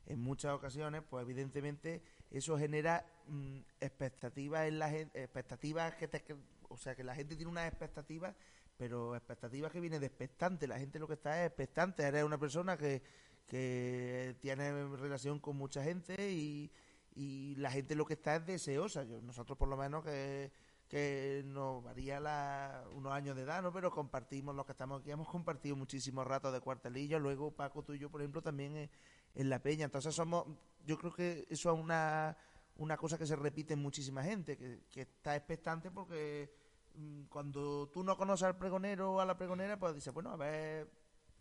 [0.08, 6.24] en muchas ocasiones, pues evidentemente eso genera mm, expectativas en la gente, expectativas que te,
[6.68, 8.34] o sea, que la gente tiene unas expectativas,
[8.78, 10.66] pero expectativas que vienen de expectante.
[10.66, 12.04] La gente lo que está es expectante.
[12.04, 13.02] Eres una persona que,
[13.46, 16.70] que tiene relación con mucha gente y,
[17.14, 19.04] y la gente lo que está es deseosa.
[19.04, 20.50] Yo, nosotros por lo menos que
[20.88, 23.72] que nos varía la, unos años de edad, ¿no?
[23.72, 27.18] Pero compartimos, los que estamos aquí, hemos compartido muchísimos ratos de cuartelillo.
[27.18, 28.90] Luego, Paco, tú y yo, por ejemplo, también en,
[29.38, 29.86] en La Peña.
[29.86, 30.46] Entonces, somos,
[30.84, 32.36] yo creo que eso es una,
[32.76, 36.52] una cosa que se repite en muchísima gente, que, está expectante porque
[36.94, 40.36] mm, cuando tú no conoces al pregonero o a la pregonera, pues dices, bueno, a
[40.36, 40.90] ver,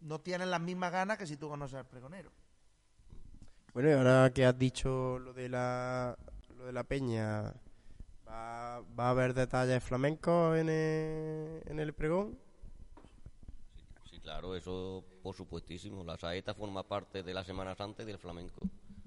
[0.02, 2.32] no tienes las mismas ganas que si tú conoces al pregonero.
[3.74, 6.18] Bueno, y ahora que has dicho lo de la,
[6.56, 7.54] lo de la peña,
[8.28, 12.38] ¿va, va a haber detalles flamencos en el, en el pregón?
[14.28, 16.04] Claro, eso por supuestísimo.
[16.04, 18.60] La saeta forma parte de la Semana Santa y del flamenco.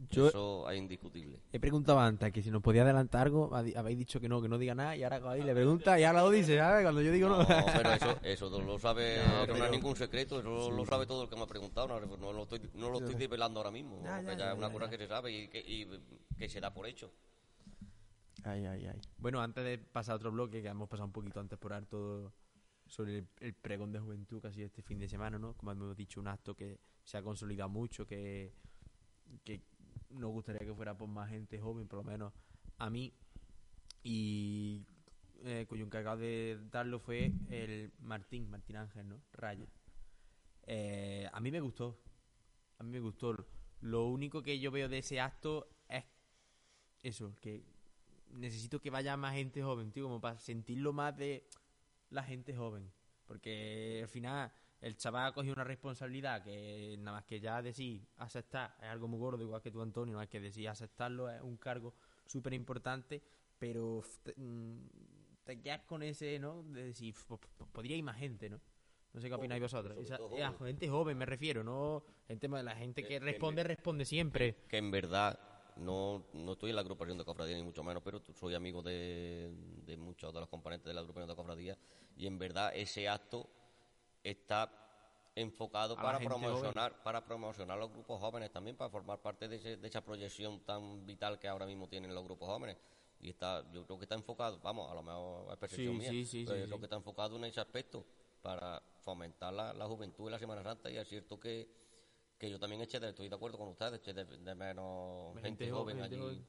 [0.09, 1.39] Yo- Eso es indiscutible.
[1.53, 4.57] He preguntado antes que si nos podía adelantar algo, habéis dicho que no, que no
[4.57, 6.85] diga nada, y ahora ahí le pregunta y ahora lo dice, ¿sabes?
[6.85, 7.37] Cuando yo digo no.
[7.41, 11.25] No, pero eso, eso no lo sabe, No, es ningún secreto, eso lo sabe todo
[11.25, 14.01] el que me ha preguntado, no, no lo estoy, no lo estoy desvelando ahora mismo,
[14.03, 14.91] Ya, porque ya, ya, ya, es una ya, cosa ya.
[14.91, 15.87] que se sabe y que, y
[16.39, 17.13] que se da por hecho.
[18.43, 19.01] Ay, ay, ay.
[19.19, 22.33] Bueno, antes de pasar a otro bloque, que hemos pasado un poquito antes por alto
[22.91, 25.55] sobre el, el pregón de juventud que ha sido este fin de semana, ¿no?
[25.57, 28.53] Como hemos dicho, un acto que se ha consolidado mucho, que,
[29.45, 29.63] que
[30.11, 32.33] nos gustaría que fuera por más gente joven, por lo menos
[32.79, 33.15] a mí.
[34.03, 34.85] Y
[35.45, 39.23] eh, cuyo encargado de darlo fue el Martín, Martín Ángel, ¿no?
[39.33, 39.67] Raya.
[40.67, 41.99] Eh, a mí me gustó.
[42.79, 43.37] A mí me gustó.
[43.81, 46.05] Lo único que yo veo de ese acto es
[47.03, 47.65] eso, que
[48.33, 51.49] necesito que vaya más gente joven, tío, como para sentirlo más de
[52.11, 52.91] la gente joven.
[53.27, 58.07] Porque al final el chaval ha cogido una responsabilidad que nada más que ya decir
[58.17, 61.41] aceptar es algo muy gordo, igual que tú, Antonio, nada más que decir aceptarlo es
[61.43, 61.95] un cargo
[62.27, 63.23] súper importante,
[63.59, 64.89] pero te, mm,
[65.45, 66.63] te quedas con ese, ¿no?
[66.65, 67.41] De decir, pues,
[67.73, 68.61] podría ir más gente, ¿no?
[69.13, 69.99] No sé qué opináis vosotros.
[69.99, 70.67] Esa- todo eh, joven.
[70.69, 74.57] gente joven me refiero, no gente, la gente Que- que que me- responde, responde siempre.
[74.69, 75.39] Que en verdad
[75.77, 79.53] no, no estoy en la agrupación de cofradía ni mucho menos, pero soy amigo de,
[79.87, 81.79] de muchos de los componentes de la agrupación de cofradía
[82.17, 83.49] y en verdad ese acto
[84.23, 84.71] está
[85.35, 89.89] enfocado para promocionar para promocionar los grupos jóvenes también para formar parte de, ese- de
[89.89, 92.77] esa proyección tan vital que ahora mismo tienen los grupos jóvenes.
[93.23, 96.11] Y está yo creo que está enfocado vamos a lo mejor es percepción Sí, mía
[96.11, 98.05] sí, sí, pero yo creo que está enfocado en ese aspecto
[98.43, 101.69] para fomentar la, la juventud en la Semana Santa y es cierto que
[102.41, 105.49] que yo también eché de, estoy de acuerdo con ustedes eché de, de menos Gente
[105.67, 106.47] gente, joven, gente allí joven.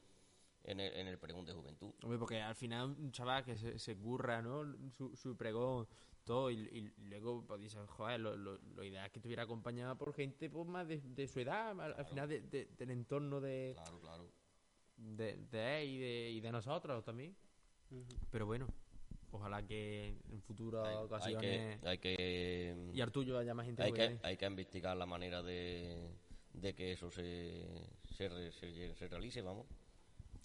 [0.64, 3.78] en el, en el pregón de juventud Hombre, porque al final un chaval que se,
[3.78, 4.64] se curra, ¿no?
[4.92, 5.88] Su, su pregón,
[6.24, 6.50] todo.
[6.50, 6.56] Y,
[6.98, 10.50] y luego, pues dices, joder, lo, lo, lo ideal es que estuviera acompañada por gente
[10.50, 14.00] pues más de, de su edad, al, al final de- de- del entorno de, Claro,
[14.00, 14.32] claro.
[14.96, 17.36] de, de él y de, y de nosotros también.
[18.30, 18.68] Pero bueno,
[19.32, 21.80] ojalá que en futuras Hay, hay ocasiones.
[21.82, 24.20] que, hay que, Y al tuyo haya más gente hay que, ahí.
[24.24, 26.10] hay que investigar la manera de,
[26.54, 27.66] de que eso se,
[28.16, 29.66] se, re- se, se realice, vamos.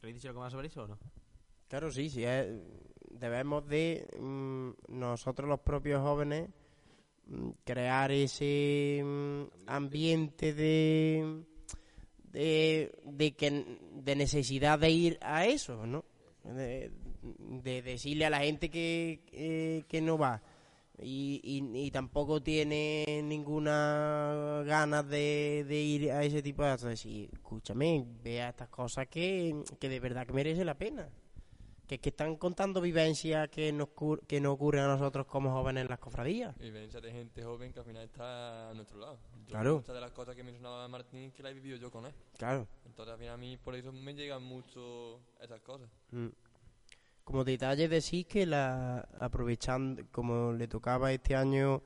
[0.01, 0.99] ¿Queréis decir algo más sobre eso o no?
[1.69, 2.25] Claro, sí, sí.
[2.25, 2.49] es-
[3.11, 6.49] debemos de mm, nosotros los propios jóvenes
[7.27, 11.43] mm, crear ese mm, ambiente de,
[12.25, 16.05] de, de, que, de necesidad de ir a eso, ¿no?
[16.45, 16.93] De,
[17.39, 20.43] de decirle a la gente que, eh, que no va
[20.99, 26.89] y, y, y tampoco tiene ninguna ganas de, de ir a ese tipo de actos.
[26.89, 31.09] Decir, escúchame, vea estas cosas que, que de verdad que merece la pena.
[31.87, 33.91] Que es que están contando vivencias que nos,
[34.27, 36.57] que nos ocurren a nosotros como jóvenes en las cofradías.
[36.59, 39.19] Vivencia de gente joven que al final está a nuestro lado.
[39.45, 39.77] Yo Claro.
[39.77, 42.13] Muchas de las cosas que mencionaba Martín que las he vivido yo con él.
[42.39, 42.67] Claro.
[42.87, 45.89] Entonces al final a mí por eso me llegan mucho esas cosas.
[46.11, 46.27] Mm.
[47.27, 51.83] Como detalle decir que la aprovechando, como le tocaba este año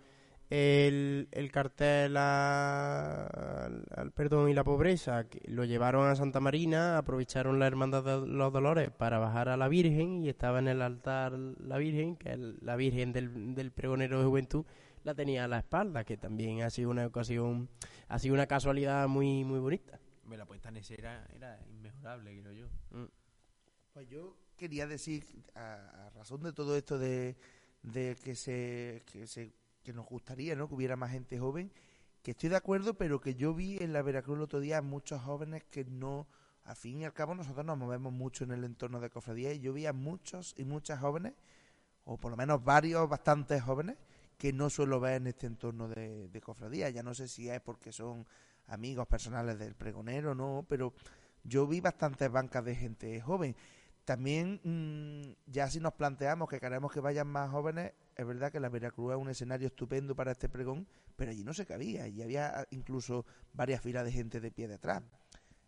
[0.50, 3.26] el, el cartel a-
[3.64, 8.05] al, al perdón y la pobreza, que lo llevaron a Santa Marina, aprovecharon la Hermandad
[8.05, 12.16] de los Dolores para bajar a la Virgen y estaba en el altar la Virgen,
[12.16, 14.66] que es la Virgen del, del pregonero de juventud,
[15.05, 17.70] la tenía a la espalda, que también ha sido una ocasión,
[18.09, 19.98] ha sido una casualidad muy, muy bonita.
[20.29, 22.66] La puesta en escena era, era inmejorable, creo yo.
[23.94, 27.37] Pues yo quería decir, a, a razón de todo esto de,
[27.83, 29.03] de que se
[29.83, 30.68] que nos gustaría ¿no?
[30.68, 31.73] que hubiera más gente joven,
[32.23, 35.23] que estoy de acuerdo, pero que yo vi en la Veracruz el otro día muchos
[35.23, 36.27] jóvenes que no,
[36.64, 39.61] al fin y al cabo nosotros nos movemos mucho en el entorno de cofradía y
[39.61, 41.33] yo vi a muchos y muchas jóvenes,
[42.05, 43.96] o por lo menos varios, bastantes jóvenes,
[44.37, 46.88] que no suelo ver en este entorno de, cofradía.
[46.90, 48.27] Ya no sé si es porque son
[48.68, 50.94] amigos personales del pregonero no, pero
[51.44, 53.55] yo vi bastantes bancas de gente joven.
[54.05, 58.61] También, mm, ya si nos planteamos que queremos que vayan más jóvenes, es verdad que
[58.61, 60.87] la Veracruz es un escenario estupendo para este pregón,
[61.17, 65.03] pero allí no se cabía, y había incluso varias filas de gente de pie detrás.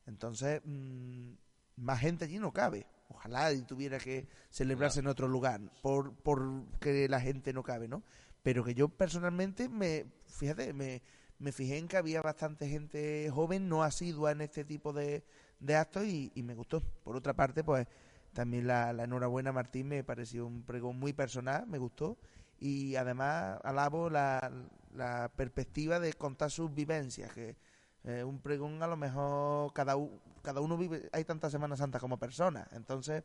[0.07, 1.33] Entonces, mm,
[1.77, 2.87] más gente allí no cabe.
[3.09, 7.87] Ojalá y tuviera que celebrarse en otro lugar, por, por que la gente no cabe,
[7.87, 8.03] ¿no?
[8.43, 11.03] Pero que yo personalmente me, fíjate, me,
[11.39, 15.23] me fijé en que había bastante gente joven, no asidua en este tipo de,
[15.61, 16.81] de actos y, y me gustó.
[17.05, 17.87] Por otra parte, pues
[18.33, 22.19] también la, la enhorabuena Martín me pareció un pregón muy personal, me gustó
[22.59, 24.51] y además alabo la,
[24.95, 27.57] la perspectiva de contar sus vivencias, que
[28.05, 29.95] eh, un pregón a lo mejor cada,
[30.43, 33.25] cada uno vive, hay tantas Semanas Santas como personas, entonces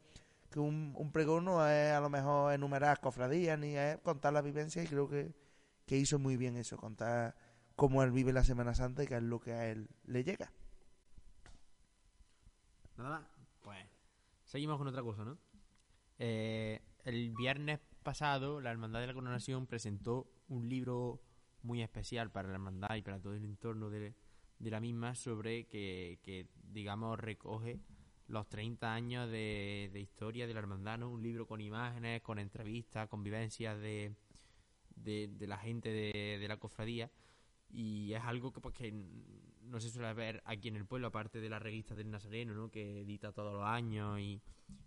[0.50, 4.41] que un, un pregón no es a lo mejor enumerar cofradías ni es contar la
[4.41, 5.34] vivencia y creo que,
[5.86, 7.36] que hizo muy bien eso, contar
[7.76, 10.52] cómo él vive la Semana Santa y qué es lo que a él le llega.
[12.98, 13.37] Nada más.
[14.47, 15.38] Seguimos con otra cosa, ¿no?
[16.19, 21.21] Eh, el viernes pasado, la Hermandad de la Coronación presentó un libro
[21.63, 24.15] muy especial para la Hermandad y para todo el entorno de,
[24.57, 27.81] de la misma sobre que, que, digamos, recoge
[28.27, 31.10] los 30 años de, de historia de la Hermandad, ¿no?
[31.10, 34.15] Un libro con imágenes, con entrevistas, con vivencias de,
[34.95, 37.12] de, de la gente de la cofradía
[37.69, 38.93] y es algo que pues que
[39.67, 42.69] no se suele ver aquí en el pueblo aparte de la revista del Nazareno ¿no?
[42.69, 44.41] que edita todos los años y,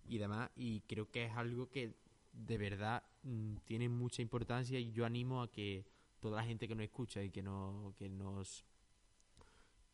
[0.09, 1.95] y demás y creo que es algo que
[2.33, 5.85] de verdad mm, tiene mucha importancia y yo animo a que
[6.21, 8.65] toda la gente que nos escucha y que no que nos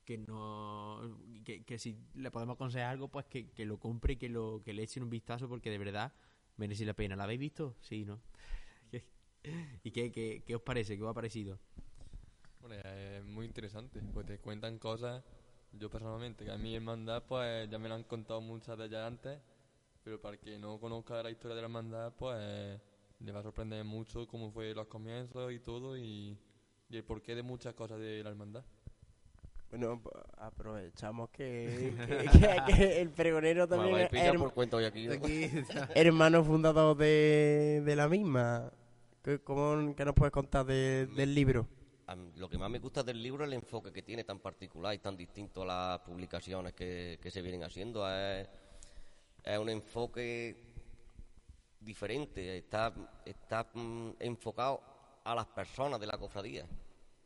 [0.04, 4.28] que no que, si le podemos aconsejar algo pues que, que lo compre y que
[4.28, 6.12] lo que le echen un vistazo porque de verdad
[6.56, 7.76] merece la pena ¿la habéis visto?
[7.80, 8.20] sí, ¿no?
[9.84, 10.96] ¿y qué, qué, qué os parece?
[10.96, 11.58] ¿qué os ha parecido?
[12.66, 15.22] Bueno, es muy interesante, pues te cuentan cosas,
[15.72, 19.06] yo personalmente, que a mi hermandad pues ya me lo han contado muchas de ellas
[19.06, 19.38] antes,
[20.02, 22.80] pero para el que no conozca la historia de la hermandad pues
[23.20, 26.36] le va a sorprender mucho cómo fue los comienzos y todo y,
[26.88, 28.64] y el porqué de muchas cosas de la hermandad.
[29.70, 30.00] Bueno,
[30.38, 34.54] aprovechamos que, que- que- que el pregonero Bueno, también vais a es pillar herma- por
[34.54, 35.06] cuenta hoy aquí.
[35.06, 35.14] ¿no?
[35.94, 38.72] hermano fundador de, de la misma.
[39.22, 41.66] ¿Qué, cómo, qué nos puedes contar de- del libro?
[42.36, 44.98] Lo que más me gusta del libro es el enfoque que tiene tan particular y
[44.98, 48.08] tan distinto a las publicaciones que, que se vienen haciendo.
[48.08, 48.48] Es,
[49.42, 50.56] es un enfoque
[51.80, 52.92] diferente, está,
[53.24, 54.80] está mm, enfocado
[55.24, 56.64] a las personas de la cofradía.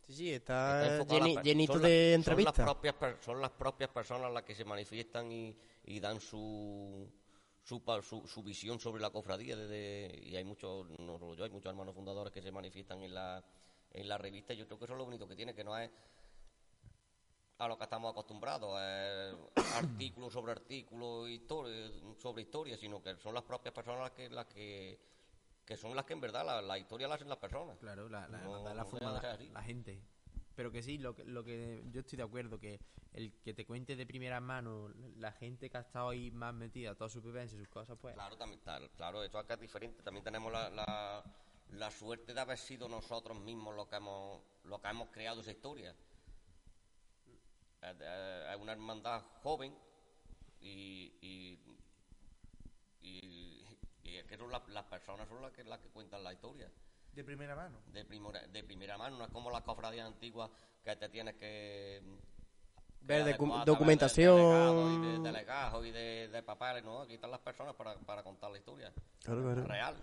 [0.06, 2.64] Sí, sí, Está lleni- llenito son de la- Son las, entrevistas.
[2.64, 5.54] propias, son las propias personas las que se manifiestan y,
[5.84, 7.06] y dan su,
[7.62, 11.50] su, su, su visión sobre la cofradía desde, y hay muchos, no solo yo, hay
[11.50, 13.44] muchos hermanos fundadores que se manifiestan en la,
[13.92, 15.90] en la revista yo creo que eso es lo bonito que tiene, que no es
[17.58, 19.34] a lo que estamos acostumbrados, eh,
[19.76, 24.46] artículos sobre artículos, historia, sobre historia, sino que son las propias personas las que, las
[24.46, 24.98] que,
[25.66, 27.78] que son las que en verdad la, la historia la hacen las personas.
[27.78, 30.00] Claro, la, la, No, la forma la, la gente.
[30.56, 32.80] Pero que sí, lo que, lo que yo estoy de acuerdo, que
[33.12, 36.94] el que te cuente de primera mano la gente que ha estado ahí más metida,
[36.94, 38.14] toda su vivencia, sus cosas, pues...
[38.14, 38.60] Claro, también,
[38.96, 40.02] claro, esto acá es diferente.
[40.02, 41.24] También tenemos la,
[41.72, 45.50] la, suerte de haber sido nosotros mismos los que hemos, los que hemos creado esa
[45.52, 45.94] historia.
[47.82, 49.74] Es, una hermandad joven
[50.60, 51.58] y, y,
[53.00, 53.64] y,
[54.02, 56.70] y es que son las, las personas son las que, las que cuentan la historia.
[57.14, 57.78] De primera mano.
[57.88, 60.50] De, primera- de primera mano, no es como las cofradías antiguas
[60.84, 62.02] que te tienes que...
[62.02, 62.02] que
[63.00, 63.32] Ver de
[63.64, 65.02] documentación.
[65.02, 67.00] de, de legajos y de, de papeles, ¿no?
[67.00, 68.92] Aquí están las personas para, para contar la historia
[69.24, 69.64] Claro, claro.
[69.64, 69.96] real.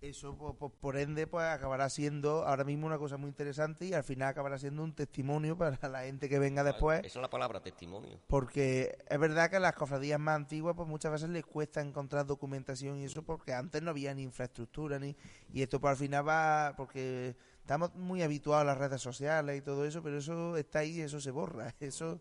[0.00, 3.94] Eso, po- po- por, ende, pues acabará siendo ahora mismo una cosa muy interesante y
[3.94, 7.00] al final acabará siendo un testimonio para la gente que venga después.
[7.00, 8.20] Esa es la palabra, testimonio.
[8.28, 12.26] Porque es verdad que a las cofradías más antiguas, pues muchas veces les cuesta encontrar
[12.26, 15.16] documentación y eso porque antes no había ni infraestructura ni
[15.52, 19.62] y esto pues al final va porque estamos muy habituados a las redes sociales y
[19.62, 21.74] todo eso, pero eso está ahí y eso se borra.
[21.80, 22.20] Eso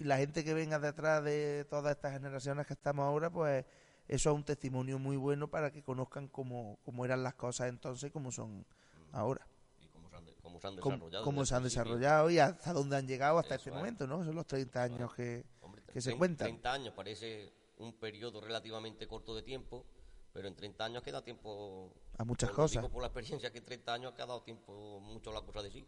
[0.00, 3.64] la gente que venga detrás de todas estas generaciones que estamos ahora, pues
[4.08, 8.08] eso es un testimonio muy bueno para que conozcan cómo, cómo eran las cosas entonces
[8.08, 8.64] y cómo son
[9.12, 9.46] ahora.
[9.80, 11.24] Y cómo se han, de- cómo se han Cómo, desarrollado.
[11.24, 13.76] cómo se han desarrollado y hasta dónde han llegado hasta Eso este es.
[13.76, 14.24] momento, ¿no?
[14.24, 16.46] Son los 30 años que, Hombre, que se trein- cuentan.
[16.46, 19.84] 30 años parece un periodo relativamente corto de tiempo,
[20.32, 21.92] pero en 30 años queda tiempo...
[22.18, 22.82] A muchas cosas.
[22.82, 25.70] digo por la experiencia que en 30 años ha quedado tiempo mucho la cosa de
[25.70, 25.86] sí.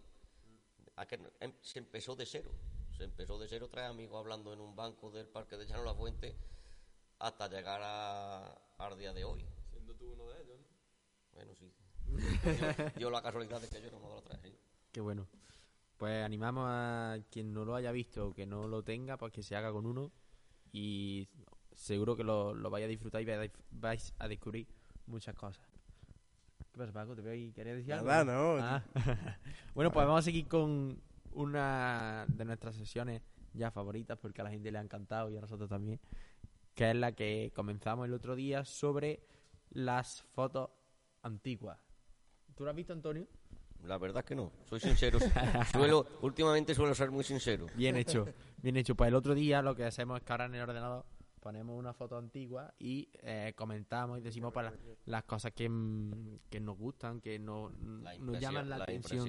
[0.96, 2.50] A que em- se empezó de cero.
[2.96, 5.94] Se empezó de cero, tres amigos hablando en un banco del Parque de Llano La
[5.94, 6.34] Fuente
[7.18, 8.46] hasta llegar a,
[8.78, 9.44] al día de hoy.
[9.70, 10.66] Siendo tú uno de ellos, ¿no?
[11.32, 11.72] Bueno, sí.
[12.98, 14.52] Dio la casualidad de que yo era uno de los tres.
[14.92, 15.26] Qué bueno.
[15.96, 19.42] Pues animamos a quien no lo haya visto o que no lo tenga, pues que
[19.42, 20.12] se haga con uno.
[20.72, 21.28] Y
[21.74, 24.66] seguro que lo, lo vaya a disfrutar y vais- vais a descubrir
[25.06, 25.64] muchas cosas.
[26.72, 27.16] ¿Qué pasa, Paco?
[27.16, 27.50] ¿Te veo ahí?
[27.52, 28.06] ¿Querías decir algo?
[28.08, 28.56] Nada, no.
[28.62, 28.82] Ah.
[29.74, 31.00] bueno, pues vamos a seguir con
[31.32, 33.22] una de nuestras sesiones
[33.54, 35.98] ya favoritas porque a la gente le ha encantado y a nosotros también.
[36.76, 39.26] Que es la que comenzamos el otro día sobre
[39.70, 40.70] las fotos
[41.22, 41.80] antiguas.
[42.54, 43.26] ¿Tú lo has visto, Antonio?
[43.84, 45.18] La verdad es que no, soy sincero.
[45.72, 47.66] Suelo, últimamente suelo ser muy sincero.
[47.74, 48.26] Bien hecho,
[48.58, 48.94] bien hecho.
[48.94, 51.04] Pues el otro día lo que hacemos es que ahora en el ordenador
[51.46, 54.72] ponemos una foto antigua y eh, comentamos y decimos para
[55.04, 55.70] las cosas que,
[56.50, 57.70] que nos gustan, que no,
[58.02, 59.20] La nos llaman la las atención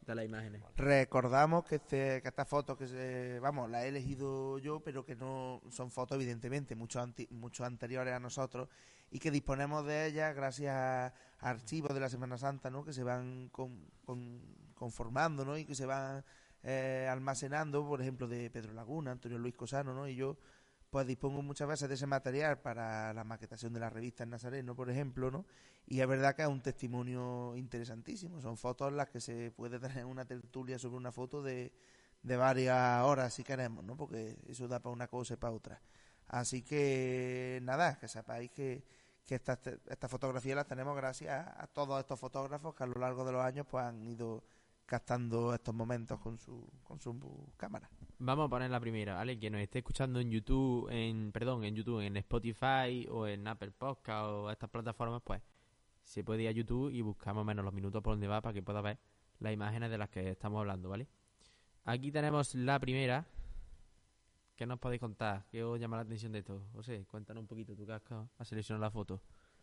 [0.00, 0.62] de las imágenes.
[0.76, 5.14] Recordamos que, este, que estas fotos que se, vamos, las he elegido yo, pero que
[5.14, 8.70] no son fotos evidentemente mucho anti- mucho anteriores a nosotros
[9.10, 12.82] y que disponemos de ellas gracias a archivos de la Semana Santa, ¿no?
[12.82, 14.40] Que se van con- con-
[14.74, 15.58] conformando, ¿no?
[15.58, 16.24] Y que se van
[16.62, 20.08] eh, almacenando, por ejemplo, de Pedro Laguna, Antonio Luis Cosano, ¿no?
[20.08, 20.38] Y yo
[20.90, 24.74] pues dispongo muchas veces de ese material para la maquetación de la revista en Nazareno,
[24.74, 25.44] por ejemplo, ¿no?
[25.86, 28.40] Y es verdad que es un testimonio interesantísimo.
[28.40, 31.72] Son fotos las que se puede tener una tertulia sobre una foto de,
[32.22, 33.96] de varias horas, si queremos, ¿no?
[33.96, 35.80] Porque eso da para una cosa y para otra.
[36.28, 38.84] Así que, nada, que sepáis que,
[39.26, 43.24] que estas estas fotografías las tenemos gracias a todos estos fotógrafos que a lo largo
[43.24, 44.42] de los años pues han ido
[44.88, 47.88] captando estos momentos con su, con su cámara.
[48.18, 49.38] Vamos a poner la primera, ¿vale?
[49.38, 53.70] Quien nos esté escuchando en YouTube, en perdón, en YouTube, en Spotify o en Apple
[53.70, 55.42] Podcast o estas plataformas, pues
[56.02, 58.62] se puede ir a YouTube y buscamos menos los minutos por donde va para que
[58.62, 58.98] pueda ver
[59.40, 61.06] las imágenes de las que estamos hablando, ¿vale?
[61.84, 63.26] Aquí tenemos la primera.
[64.56, 65.44] ¿Qué nos podéis contar?
[65.50, 66.60] ¿Qué os llama la atención de esto?
[66.72, 68.02] José, cuéntanos un poquito, tú que has,
[68.38, 69.20] has seleccionado la foto.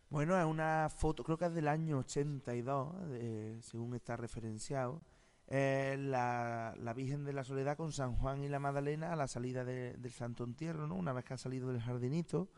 [0.08, 5.02] Bueno, es una foto, creo que es del año 82, de- según está referenciado.
[5.46, 9.28] Es la, la Virgen de la Soledad con San Juan y la Magdalena a la
[9.28, 10.96] salida de- del Santo Entierro, ¿no?
[10.96, 12.48] Una vez que ha salido del jardinito,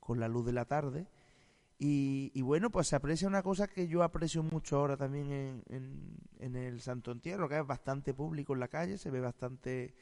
[0.00, 1.06] con la luz de la tarde.
[1.78, 5.62] Y, y bueno, pues se aprecia una cosa que yo aprecio mucho ahora también en,
[5.68, 9.94] en, en el Santo Entierro, que es bastante público en la calle, se ve bastante,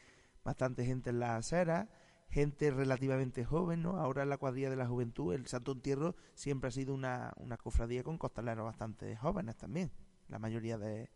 [0.44, 1.88] bastante gente en las aceras,
[2.30, 3.98] gente relativamente joven, ¿no?
[3.98, 7.56] Ahora en la cuadrilla de la juventud, el Santo Entierro siempre ha sido una, una
[7.58, 9.90] cofradía con costaleros bastante jóvenes también,
[10.28, 11.10] la mayoría de,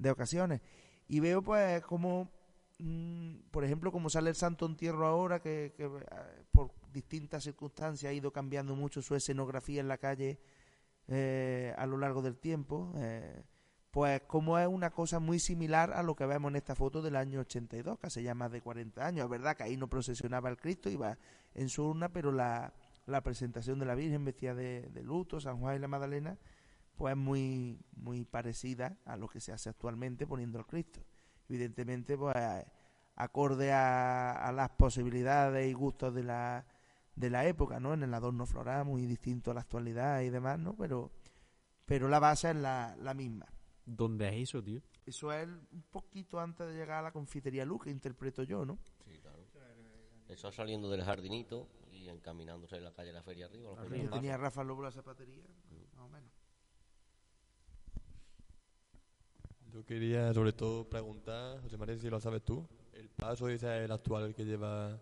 [0.00, 0.60] de ocasiones.
[1.06, 2.30] Y veo pues como,
[2.78, 5.90] mm, por ejemplo, como sale el Santo Entierro ahora, que, eh,
[6.50, 10.40] por distintas circunstancias ha ido cambiando mucho su escenografía en la calle
[11.08, 13.42] eh, a lo largo del tiempo, eh,
[13.90, 17.16] pues como es una cosa muy similar a lo que vemos en esta foto del
[17.16, 19.24] año 82, que hace ya más de 40 años.
[19.24, 21.18] Es verdad que ahí no procesionaba el Cristo, iba
[21.54, 22.72] en su urna, pero la,
[23.06, 26.38] la presentación de la Virgen vestida de, de luto, San Juan y la Magdalena,
[27.00, 31.00] pues es muy, muy parecida a lo que se hace actualmente poniendo al Cristo.
[31.48, 32.36] Evidentemente, pues
[33.16, 36.66] acorde a, a las posibilidades y gustos de la,
[37.16, 37.94] de la época, ¿no?
[37.94, 40.76] En el adorno floral, muy distinto a la actualidad y demás, ¿no?
[40.76, 41.10] Pero,
[41.86, 43.46] pero la base es la, la misma.
[43.86, 44.82] ¿Dónde es eso, tío?
[45.06, 48.78] Eso es un poquito antes de llegar a la confitería Luz, que interpreto yo, ¿no?
[49.06, 49.38] Sí, claro.
[50.28, 53.70] Eso saliendo del jardinito y encaminándose en la calle de la feria arriba.
[53.70, 54.36] los primeros tenía.
[54.36, 55.46] Rafa Lobo la zapatería,
[55.94, 56.30] más o menos.
[59.80, 63.90] Yo quería sobre todo preguntar, José María, si lo sabes tú, ¿el paso es el
[63.90, 65.00] actual que lleva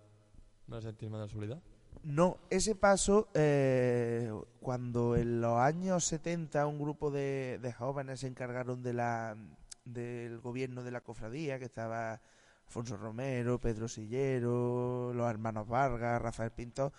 [0.68, 1.60] una Santísima de la Soledad?
[2.04, 8.28] No, ese paso, eh, cuando en los años 70 un grupo de, de jóvenes se
[8.28, 9.36] encargaron de la,
[9.84, 12.20] del gobierno de la cofradía, que estaba
[12.66, 16.92] Alfonso Romero, Pedro Sillero, los hermanos Vargas, Rafael Pinto,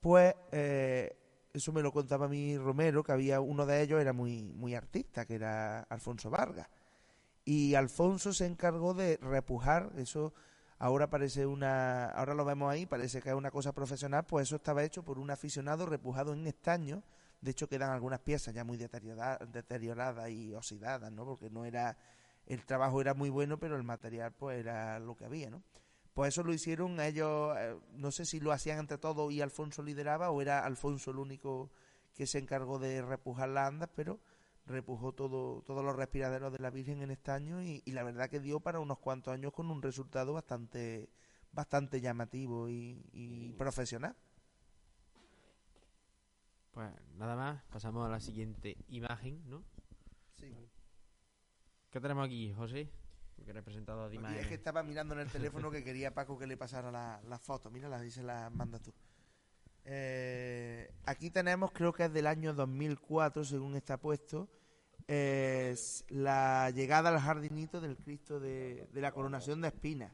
[0.00, 1.16] pues eh,
[1.54, 5.24] eso me lo contaba mi Romero, que había uno de ellos era muy, muy artista,
[5.24, 6.68] que era Alfonso Vargas.
[7.44, 10.32] Y Alfonso se encargó de repujar, eso
[10.78, 14.56] ahora parece una, ahora lo vemos ahí, parece que es una cosa profesional, pues eso
[14.56, 17.02] estaba hecho por un aficionado repujado en estaño.
[17.40, 21.24] De hecho quedan algunas piezas ya muy deteriora- deterioradas y oxidadas, ¿no?
[21.24, 21.96] Porque no era,
[22.46, 25.62] el trabajo era muy bueno, pero el material pues era lo que había, ¿no?
[26.14, 29.82] Pues eso lo hicieron ellos, eh, no sé si lo hacían entre todos y Alfonso
[29.82, 31.70] lideraba o era Alfonso el único
[32.14, 34.20] que se encargó de repujar las andas, pero
[34.66, 38.40] repujó todo, todos los respiraderos de la Virgen en estaño y, y la verdad que
[38.40, 41.10] dio para unos cuantos años con un resultado bastante
[41.52, 44.16] bastante llamativo y, y profesional.
[46.72, 49.62] Pues nada más, pasamos a la siguiente imagen, ¿no?
[51.90, 52.90] ¿Qué tenemos aquí, José?
[53.44, 54.42] Que representado Aquí imágenes.
[54.44, 57.38] es que estaba mirando en el teléfono que quería Paco que le pasara la, la
[57.38, 57.70] foto.
[57.70, 58.94] Mira, la dice la manda tú.
[59.84, 64.48] Eh, aquí tenemos, creo que es del año 2004, según está puesto,
[65.08, 70.12] es la llegada al jardinito del Cristo de, de la coronación de espinas.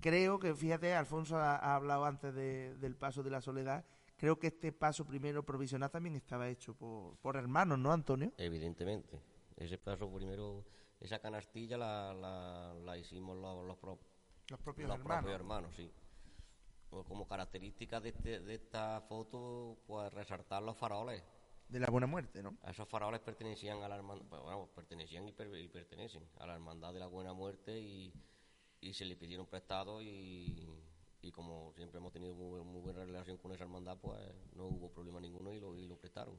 [0.00, 3.84] Creo que, fíjate, Alfonso ha, ha hablado antes de- del paso de la soledad.
[4.16, 8.32] Creo que este paso primero provisional también estaba hecho por, por hermanos, ¿no, Antonio?
[8.38, 9.20] Evidentemente.
[9.56, 10.64] Ese paso primero,
[11.00, 14.00] esa canastilla la, la, la hicimos los, los, pro-
[14.48, 15.22] Los propios los hermanos.
[15.22, 15.92] propios hermanos, sí.
[16.94, 21.24] Pues como característica de, este, de esta foto, pues resaltar los faroles.
[21.68, 22.54] De la buena muerte, ¿no?
[22.68, 26.92] Esos faroles pertenecían a la hermandad, bueno, pertenecían y, per- y pertenecen a la hermandad
[26.92, 28.12] de la buena muerte y,
[28.80, 30.68] y se le pidieron prestado y,
[31.20, 34.20] y como siempre hemos tenido muy, muy buena relación con esa hermandad, pues
[34.54, 36.38] no hubo problema ninguno y lo, y lo prestaron.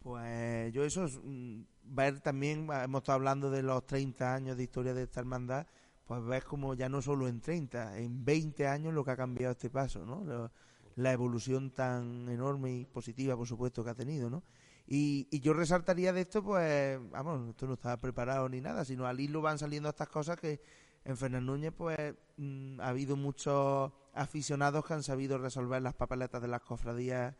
[0.00, 4.62] Pues yo eso es mm, ver también, hemos estado hablando de los 30 años de
[4.62, 5.66] historia de esta hermandad,
[6.08, 9.52] pues ves como ya no solo en 30, en 20 años lo que ha cambiado
[9.52, 10.50] este paso, ¿no?
[10.96, 14.42] La evolución tan enorme y positiva, por supuesto, que ha tenido, ¿no?
[14.86, 19.06] Y, y yo resaltaría de esto, pues, vamos, esto no estaba preparado ni nada, sino
[19.06, 20.62] al hilo van saliendo estas cosas que
[21.04, 26.40] en Fernández Núñez, pues, mm, ha habido muchos aficionados que han sabido resolver las papeletas
[26.40, 27.34] de las cofradías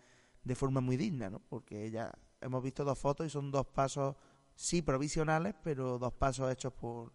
[0.45, 1.41] de forma muy digna, ¿no?
[1.49, 2.13] Porque ya
[2.43, 4.15] hemos visto dos fotos y son dos pasos,
[4.55, 7.13] sí provisionales, pero dos pasos hechos por,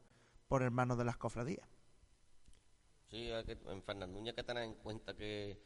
[0.54, 1.68] por hermanos de las cofradías.
[3.10, 5.60] Sí, hay que, en hay que tener en cuenta que,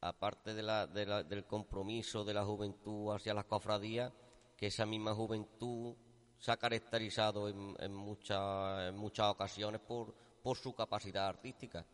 [0.00, 4.12] aparte de la, de la- del compromiso de la juventud hacia las cofradías,
[4.56, 5.94] que esa misma juventud
[6.36, 10.12] se ha caracterizado en, en, muchas, en muchas ocasiones por,
[10.42, 11.86] por su capacidad artística.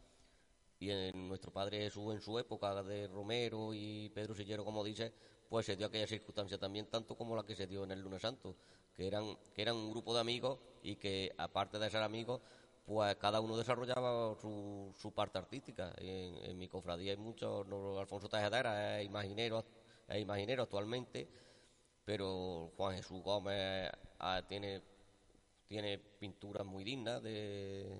[0.78, 5.12] Y en nuestro Padre Jesús, en su época de Romero y Pedro Sillero, como dice,
[5.54, 8.22] pues se dio aquella circunstancia también, tanto como la que se dio en el Lunes
[8.22, 8.56] Santo,
[8.96, 12.40] que eran, que eran un grupo de amigos y que, aparte de ser amigos,
[12.84, 15.94] pues cada uno desarrollaba su, su parte artística.
[15.98, 17.68] En, mi cofradía hay muchos,
[18.00, 19.64] Alfonso Tejedera es imaginero,
[20.08, 21.28] es imaginero actualmente,
[22.04, 24.82] pero Juan Jesús Gómez ah, tiene,
[25.68, 27.96] tiene pinturas muy dignas de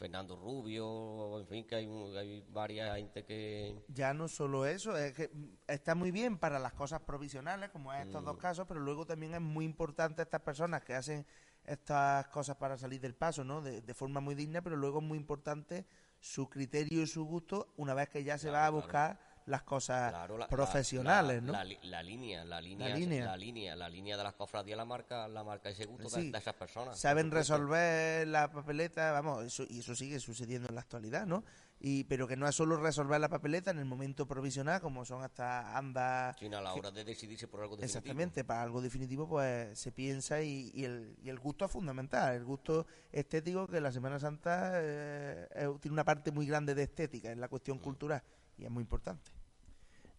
[0.00, 1.86] Fernando Rubio, en fin, que hay,
[2.16, 3.84] hay varias gente que...
[3.88, 7.92] Ya no solo eso, es que mm, está muy bien para las cosas provisionales, como
[7.92, 11.26] es estos dos casos, pero luego también es muy importante estas personas que hacen
[11.66, 13.60] estas cosas para salir del paso, ¿no?
[13.60, 15.84] De, de forma muy digna, pero luego es muy importante
[16.18, 19.18] su criterio y su gusto una vez que ya se Claro, va a claro.
[19.46, 21.52] Las cosas Claro, la- profesionales, la, ¿no?
[21.52, 23.24] La, li- la línea, la línea, línea.
[23.24, 26.30] la línea, la línea de las cofradías la marca, la marca ese gusto de- Sí.
[26.30, 26.98] de, esas personas.
[26.98, 31.44] saben resolver la papeleta, vamos, eso, y eso sigue sucediendo en la actualidad, ¿no?
[31.82, 35.22] Y, pero que no es solo resolver la papeleta en el momento provisional, como son
[35.24, 37.98] hasta andas Sino a la hora de decidirse por algo definitivo.
[37.98, 42.34] Exactamente, para algo definitivo pues se piensa y, y el, y el gusto es fundamental,
[42.34, 45.48] el gusto estético que la Semana Santa eh,
[45.80, 48.22] tiene una parte muy grande de estética en la cuestión cultural
[48.64, 49.30] es muy importante.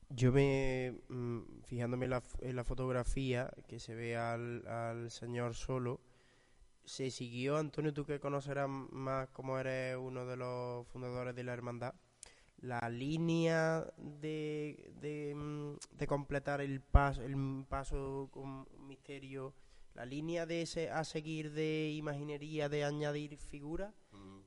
[0.10, 6.02] Yo me, mm, fijándome en la, fotografía, que se ve al, señor solo,
[6.84, 11.54] se siguió, Antonio, tú que conocerás más como eres uno de los fundadores de la
[11.54, 11.94] hermandad,
[12.58, 19.54] la línea de, de, mm, completar el paso, el paso con misterio,
[19.94, 23.94] la línea de ese a seguir de imaginería, de añadir figuras,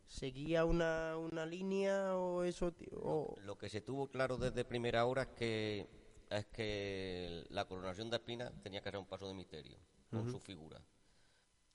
[0.06, 2.72] ¿seguía una, una línea o eso?
[3.02, 5.86] o- Lo que se tuvo claro desde primera hora es que
[6.30, 9.76] es que la coronación de espinas tenía que ser un paso de misterio
[10.10, 10.80] con su figura.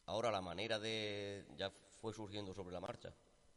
[0.05, 1.71] Ahora la manera de ya
[2.01, 3.13] fue surgiendo sobre la marcha.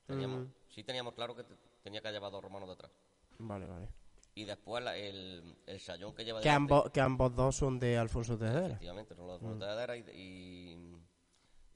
[0.06, 2.90] Teníamos, sí teníamos claro que te- tenía que llevar dos romanos detrás.
[3.38, 3.88] Vale, vale.
[4.34, 7.96] Y después la- el, el sayón que lleva Que ambos, que ambos dos son de
[7.96, 8.66] Alfonso Tejera.
[8.66, 10.72] Efectivamente, son los de Frontera y, y,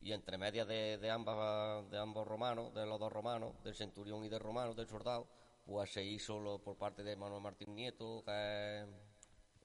[0.07, 4.25] y entre medias de, de, ambas, de ambos romanos, de los dos romanos, del centurión
[4.25, 5.27] y del romano, del soldado,
[5.65, 8.87] pues se hizo lo- por parte de Manuel Martín Nieto, que es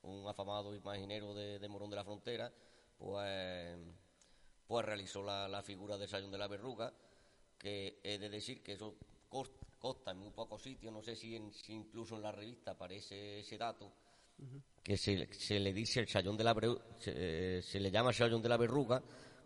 [0.02, 2.52] un afamado imaginero de, de Morón de la Frontera,
[2.98, 3.78] pues,
[4.66, 6.92] pues realizó la, la figura del Sayón de la Verruga,
[7.60, 8.96] que he de decir que eso
[9.30, 12.72] cos- consta en muy pocos sitios, no sé si, en- si incluso en la revista
[12.72, 13.92] aparece ese dato,
[14.84, 16.56] que se, se le dice el sayón de la
[16.98, 19.04] se, eh, se le llama sayón de la verruga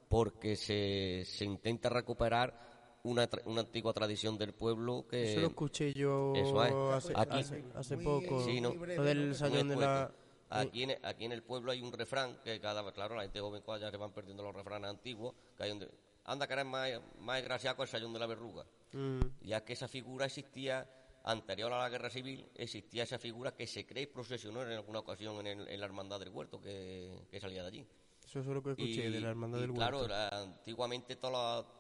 [0.09, 5.47] porque se, se intenta recuperar una, tra- una antigua tradición del pueblo que Eso lo
[5.47, 6.73] escuché yo eso es.
[6.93, 7.39] hace, Aquí-
[7.75, 8.43] hace, poco.
[8.43, 8.73] Sí, ¿no?
[8.73, 10.11] Lo del sayón de la...
[10.49, 13.39] Aquí en, aquí en el pueblo hay un refrán que cada vez, claro, la gente
[13.39, 15.89] joven ya se van perdiendo los refranes antiguos, que hay donde,
[16.23, 16.89] anda que eres más,
[17.19, 18.63] más desgraciado que el sayón de la verruga.
[18.93, 20.87] Mm, ya que esa figura existía
[21.23, 24.99] anterior a la guerra civil, existía esa figura que se cree y procesionó en alguna
[24.99, 27.87] ocasión en, el- en la hermandad del huerto que, que salía de allí.
[28.26, 30.13] Eso es lo que escuché de la hermandad y del claro, Huerto.
[30.13, 31.73] la- antiguamente todas las-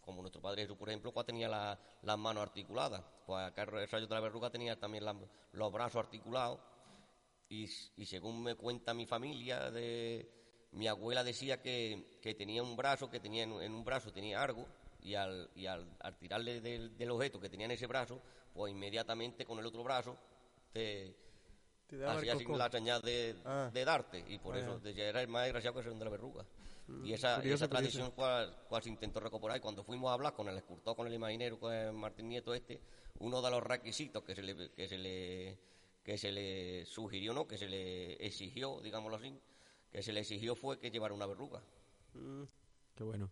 [0.00, 3.02] como nuestro padre Jesús, por ejemplo, pues tenía la- las manos articuladas.
[3.26, 5.16] Pues acá el rayo de la verruga tenía también la-
[5.52, 6.58] los brazos articulados.
[7.48, 7.64] Y,
[7.96, 10.28] y según me cuenta mi familia, de,
[10.72, 14.42] mi abuela decía que, que tenía un brazo, que tenía en, en un brazo tenía
[14.42, 14.66] algo,
[15.02, 18.20] y al, y al, al tirarle del, del objeto que tenía en ese brazo,
[18.54, 20.16] pues inmediatamente con el otro brazo
[20.72, 21.16] te,
[21.90, 23.70] Te daba el hacía así la señal de, Ah.
[23.74, 24.64] de darte, y por Vaya.
[24.64, 26.46] eso decía, era el más desgraciado que el de la verruga.
[27.04, 27.68] y esa, Mm, curioso, esa curioso.
[27.68, 31.06] tradición cual, cual se intentó recuperar, y cuando fuimos a hablar con el escultor, con
[31.06, 32.80] el imaginero, con el Martín Nieto este,
[33.20, 35.58] uno de los requisitos que se le, que se le,
[36.02, 39.38] que se le sugirió, no, que se le exigió, digámoslo así,
[39.92, 41.62] que se le exigió fue que llevara una verruga.
[42.96, 43.30] Qué bueno.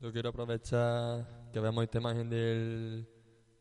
[0.00, 3.06] Yo quiero aprovechar que veamos esta imagen del,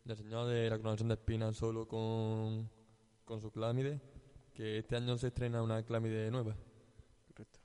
[0.04, 2.68] del señor de la coronación de espinas solo con,
[3.26, 4.02] con su clámide,
[4.54, 6.56] que este año se estrena una clámide nueva.
[7.28, 7.60] Correcto.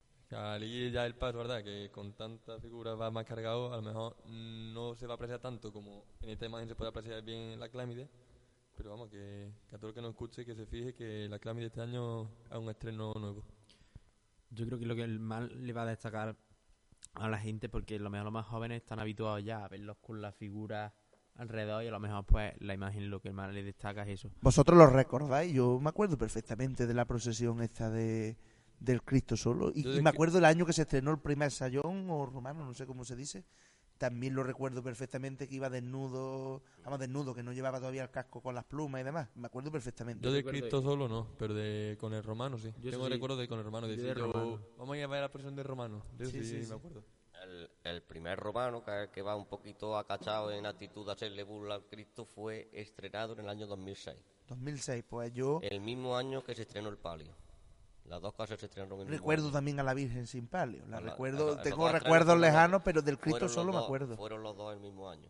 [0.65, 1.63] Ir ya el paso, ¿verdad?
[1.63, 5.41] Que con tanta figura va más cargado, a lo mejor no se va a apreciar
[5.41, 8.09] tanto como en esta imagen se puede apreciar bien la clámide.
[8.77, 11.39] Pero vamos, que, que a todo el que nos escuche, que se fije que la
[11.39, 13.43] clámide este año es un estreno nuevo.
[14.51, 16.37] Yo creo que lo que el mal le va a destacar
[17.15, 19.97] a la gente, porque a lo mejor los más jóvenes están habituados ya a verlos
[19.99, 20.95] con la figura
[21.39, 24.31] alrededor y a lo mejor pues la imagen lo que más le destaca es eso.
[24.41, 28.37] Vosotros lo recordáis, yo me acuerdo perfectamente de la procesión esta de
[28.81, 32.27] del Cristo solo y, me acuerdo el año que se estrenó el primer sayón o
[32.27, 33.45] romano, no sé cómo se dice.
[33.99, 38.43] También lo recuerdo perfectamente que iba desnudo, vamos desnudo, que no llevaba todavía el casco
[38.43, 39.31] con las plumas y demás.
[39.35, 40.23] Me acuerdo perfectamente.
[40.23, 42.75] Yo de Cristo solo no, pero de con el romano sí.
[42.83, 43.13] Yo Tengo sí.
[43.13, 43.87] recuerdo de con el romano.
[43.87, 44.61] Yo Decir, de yo, romano.
[44.77, 46.05] vamos a ir a ver la procesión de romano.
[46.19, 47.05] Yo Sí, sí, sí, me acuerdo.
[47.47, 51.77] El, el primer romano, que, que va un poquito acachado en actitud de hacerle burla
[51.77, 54.17] al Cristo, fue estrenado en el año 2006.
[54.49, 57.33] 2006, pues yo El mismo año que se estrenó el palio.
[58.07, 59.53] Las dos cosas se estrenaron en el mismo recuerdo año.
[59.53, 60.85] también a la Virgen sin palio.
[60.89, 64.17] La recuerdo, la- tengo recuerdos lejanos, pero del Cristo solo me acuerdo.
[64.17, 65.29] Fueron los dos el mismo año.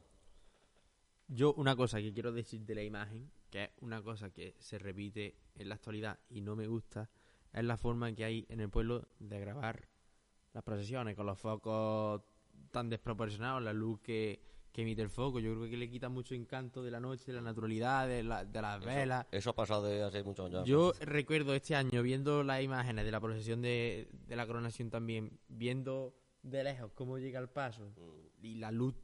[1.28, 4.78] Yo una cosa que quiero decir de la imagen, que es una cosa que se
[4.78, 7.08] repite en la actualidad y no me gusta,
[7.52, 9.88] es la forma que hay en el pueblo de grabar
[10.56, 12.22] las procesiones con los focos
[12.70, 14.40] tan desproporcionados, la luz que,
[14.72, 15.38] que emite el foco.
[15.38, 18.42] Yo creo que le quita mucho encanto de la noche, de la naturalidad, de, la-
[18.46, 19.26] de las Eso- velas.
[19.30, 20.64] Eso, ha pasado de hace muchos años.
[20.66, 25.38] Yo recuerdo este año viendo las imágenes de la procesión de, de la coronación también,
[25.48, 28.44] viendo de lejos cómo llega el paso Mm.
[28.46, 28.94] y la luz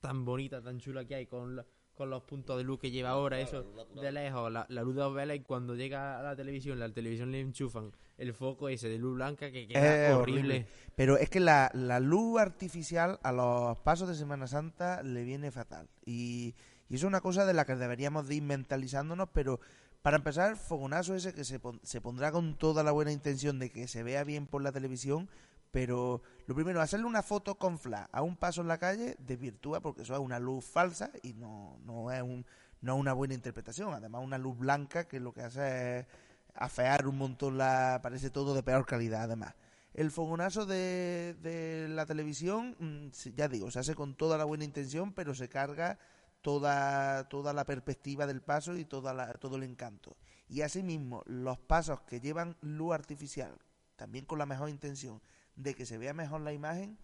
[0.00, 1.66] tan bonita, tan chula que hay con, la-
[1.98, 4.82] con los puntos de luz que lleva ahora, Claro, eso la de lejos, la, la
[4.82, 8.32] luz de dos velas y cuando llega a la televisión, la televisión le enchufan el
[8.32, 10.66] foco ese de luz blanca que queda Es horrible.
[10.96, 15.50] Pero es que la, la luz artificial a los pasos de Semana Santa le viene
[15.50, 15.88] fatal.
[16.06, 16.54] Y,
[16.88, 19.60] y eso es una cosa de la que deberíamos de ir mentalizándonos, pero
[20.02, 23.70] para empezar, fogonazo ese que se, pon- se pondrá con toda la buena intención de
[23.70, 25.28] que se vea bien por la televisión,
[25.70, 29.80] pero lo primero, hacerle una foto con flash a un paso en la calle desvirtúa
[29.80, 32.46] porque eso es una luz falsa y no, no es un
[32.80, 33.92] no una buena interpretación.
[33.92, 36.06] Además, una luz blanca que lo que hace es
[36.54, 38.00] afear un montón la...
[38.02, 39.54] parece todo de peor calidad además.
[39.94, 44.64] El fogonazo de, de la televisión, mm, ya digo, se hace con toda la buena
[44.64, 45.98] intención, pero se carga
[46.40, 50.16] toda, toda la perspectiva del paso y toda la- todo el encanto.
[50.48, 53.58] Y asimismo, los pasos que llevan luz artificial,
[53.96, 55.20] también con la mejor intención
[55.58, 56.96] de que se vea mejor la imagen,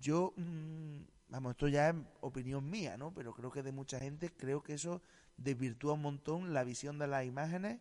[0.00, 0.98] yo, mm,
[1.30, 3.12] vamos, esto ya es opinión mía, ¿no?
[3.14, 5.02] Pero creo que de mucha gente, creo que eso
[5.36, 7.80] desvirtúa un montón la visión de las imágenes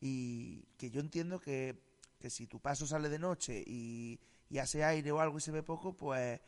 [0.00, 1.80] y que yo entiendo que,
[2.18, 5.52] que si tu paso sale de noche y, y hace aire o algo y se
[5.52, 6.40] ve poco, pues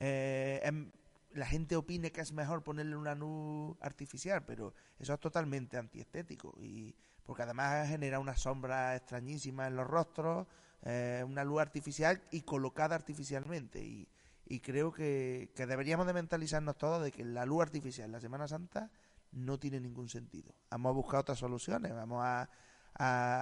[0.00, 0.90] eh, em-
[1.32, 6.54] la gente opine que es mejor ponerle una luz artificial, pero eso es totalmente antiestético
[6.60, 6.94] y
[7.24, 10.46] porque además genera una sombra extrañísima en los rostros,
[10.84, 14.08] eh, una luz artificial y colocada artificialmente y,
[14.46, 18.46] y creo que, que deberíamos de mentalizarnos todos de que la luz artificial la Semana
[18.46, 18.90] Santa
[19.32, 20.54] no tiene ningún sentido.
[20.70, 22.48] Vamos a buscar otras soluciones, vamos a,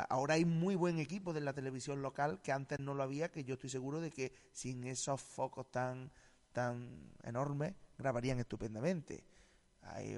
[0.08, 3.44] ahora hay muy buen equipo de la televisión local que antes no lo había, que
[3.44, 6.10] yo estoy seguro de que sin esos focos tan
[6.52, 9.24] tan enormes grabarían estupendamente.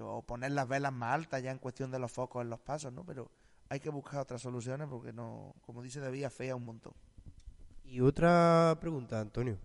[0.03, 2.93] O poner las velas más altas ya en cuestión de los focos en los pasos,
[2.93, 3.05] ¿no?
[3.05, 3.31] Pero
[3.71, 6.93] hay que buscar otras soluciones porque no, como dice David, fea un montón.
[7.95, 9.57] Y otra pregunta, Antonio.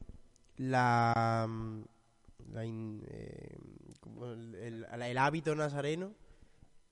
[0.58, 1.82] La, mm,
[2.54, 3.58] la in- eh,
[4.22, 6.14] el, el- el hábito nazareno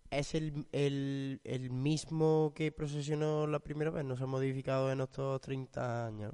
[0.09, 5.01] es el, el, el mismo que procesionó la primera vez, no se ha modificado en
[5.01, 6.33] estos 30 años.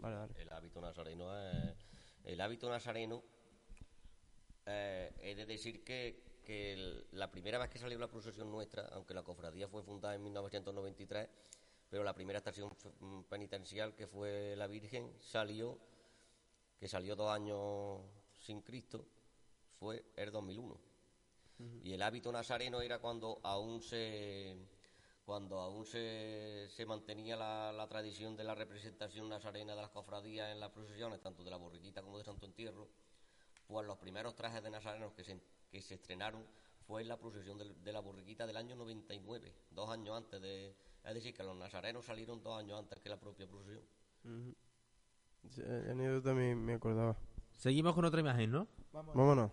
[0.00, 0.34] Vale, vale.
[0.36, 1.76] El hábito nazareno es...
[2.24, 3.22] El hábito nazareno,
[4.66, 6.28] eh, he de decir que,
[7.12, 11.28] la primera vez que salió la procesión nuestra, aunque la cofradía fue fundada en 1993,
[11.90, 12.70] pero la primera estación
[13.00, 15.78] mm, penitencial que fue la Virgen salió,
[16.78, 18.00] que salió dos años
[18.38, 19.06] sin Cristo,
[19.78, 20.80] fue el 2001.
[21.82, 24.56] Y el hábito nazareno era cuando aún se
[25.26, 30.50] cuando aún se, se mantenía la, la tradición de la representación nazarena de las cofradías
[30.50, 32.88] en las procesiones, tanto de la borriquita como de Santo Entierro,
[33.68, 36.44] pues los primeros trajes de nazarenos que se, que se estrenaron
[36.86, 40.74] fue en la procesión de, la borriquita del año 99, dos años antes de...
[41.04, 43.84] Es decir, que los nazarenos salieron dos años antes que la propia procesión.
[45.48, 47.16] Sí, anécdota me, me acordaba.
[47.56, 48.68] Seguimos con otra imagen, ¿no?
[48.92, 49.50] Vámonos.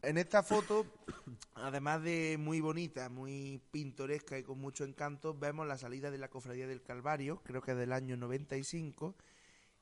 [0.00, 0.86] En esta foto,
[1.54, 6.28] además de muy bonita, muy pintoresca y con mucho encanto, vemos la salida de la
[6.28, 9.16] Cofradía del Calvario, creo que del año 95.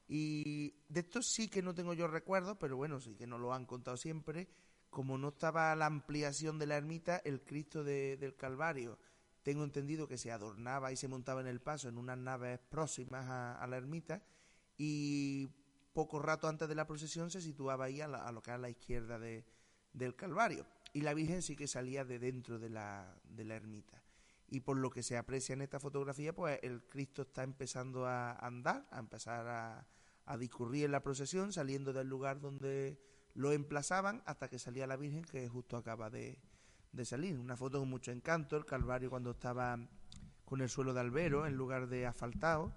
[0.09, 3.53] Y de esto sí que no tengo yo recuerdos, pero bueno, sí que nos lo
[3.53, 4.49] han contado siempre.
[4.89, 8.99] Como no estaba la ampliación de la ermita, el Cristo de- del Calvario,
[9.47, 13.27] tengo entendido que se adornaba y se montaba en el paso en unas naves próximas
[13.29, 14.21] a, la ermita.
[14.77, 15.47] Y
[15.93, 18.59] poco rato antes de la procesión se situaba ahí a, la- a lo que es
[18.59, 19.45] la izquierda de,
[19.93, 20.67] del Calvario.
[20.95, 24.03] Y la Virgen sí que salía de dentro de la, de la ermita.
[24.49, 28.33] Y por lo que se aprecia en esta fotografía, pues el Cristo está empezando a
[28.33, 29.87] andar, a empezar a,
[30.25, 33.01] a discurrir en la procesión, saliendo del lugar donde
[33.35, 36.41] lo emplazaban hasta que salía la Virgen, que justo acaba de,
[36.97, 37.39] de salir.
[37.39, 39.79] Una foto con mucho encanto, el Calvario cuando estaba
[40.45, 42.73] con el suelo de albero en lugar de asfaltado,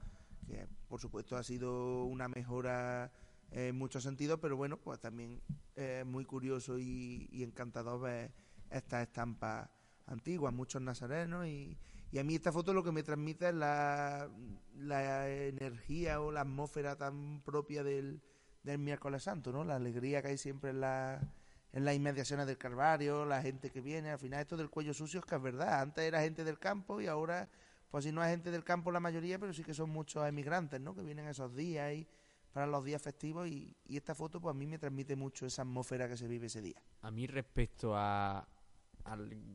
[0.46, 3.12] que por supuesto ha sido una mejora
[3.52, 5.42] en muchos sentidos, pero bueno, pues también
[5.76, 8.32] es muy curioso y, y encantador ver
[8.70, 9.70] estas estampas
[10.06, 11.78] antiguas, muchos nazarenos y,
[12.12, 14.30] y a mí esta foto lo que me transmite es la,
[14.76, 18.22] la energía o la atmósfera tan propia del,
[18.64, 19.64] del miércoles santo, ¿no?
[19.64, 21.22] La alegría que hay siempre en la
[21.72, 25.20] en las inmediaciones del Calvario, la gente que viene, al final esto del cuello sucio
[25.20, 27.48] es que es verdad, antes era gente del campo y ahora,
[27.92, 30.82] pues si no es gente del campo la mayoría, pero sí que son muchos emigrantes,
[30.82, 30.96] ¿no?
[30.96, 32.08] Que vienen esos días y
[32.52, 35.62] para los días festivos y, y esta foto pues a mí me transmite mucho esa
[35.62, 36.82] atmósfera que se vive ese día.
[37.02, 38.48] A mí respecto a,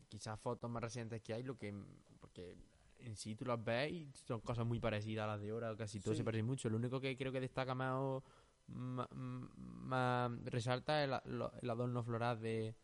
[0.09, 1.75] quizás fotos más recientes que hay, lo que
[2.21, 2.57] porque
[2.99, 6.01] en sí tú las ves y son cosas muy parecidas a las de ahora, casi
[6.01, 6.19] todo Sí.
[6.19, 6.71] se parece mucho.
[6.71, 8.23] Lo único que creo que destaca más o
[8.69, 12.75] ma- resalta es el, lo- el adorno floral de,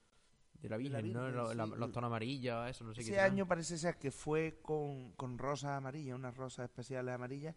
[0.60, 1.24] de la Virgen, ¿no?
[1.26, 3.02] Virgen, la- los tonos amarillos, eso, no sé qué.
[3.02, 3.32] Ese serán.
[3.32, 7.54] año parece ser que fue con, con rosas amarillas, unas rosas especiales amarillas,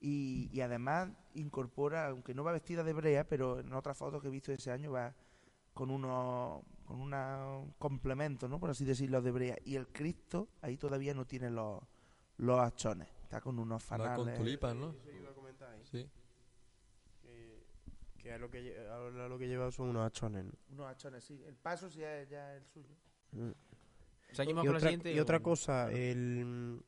[0.00, 4.28] y, y además incorpora, aunque no va vestida de brea, pero en otras fotos que
[4.28, 5.14] he visto ese año va
[5.74, 8.58] con unos con unos complementos, ¿no?
[8.60, 9.56] Por así decirlo, de brea.
[9.64, 11.80] Y el Cristo ahí todavía no tiene los,
[12.36, 14.36] los achones, está con unos Va con fanales.
[14.38, 14.90] tulipas, ¿no?
[14.90, 15.80] Eso iba a comentar ahí.
[15.84, 16.06] Sí.
[18.22, 20.44] Que, a lo que, lle- ahora lo que lleva son unos achones.
[20.44, 20.52] ¿no?
[20.74, 21.42] Unos achones, sí.
[21.46, 22.94] El paso sí es ya el suyo.
[24.32, 25.12] Seguimos Y con la otra, siguiente.
[25.12, 26.80] y otra o- cosa, el,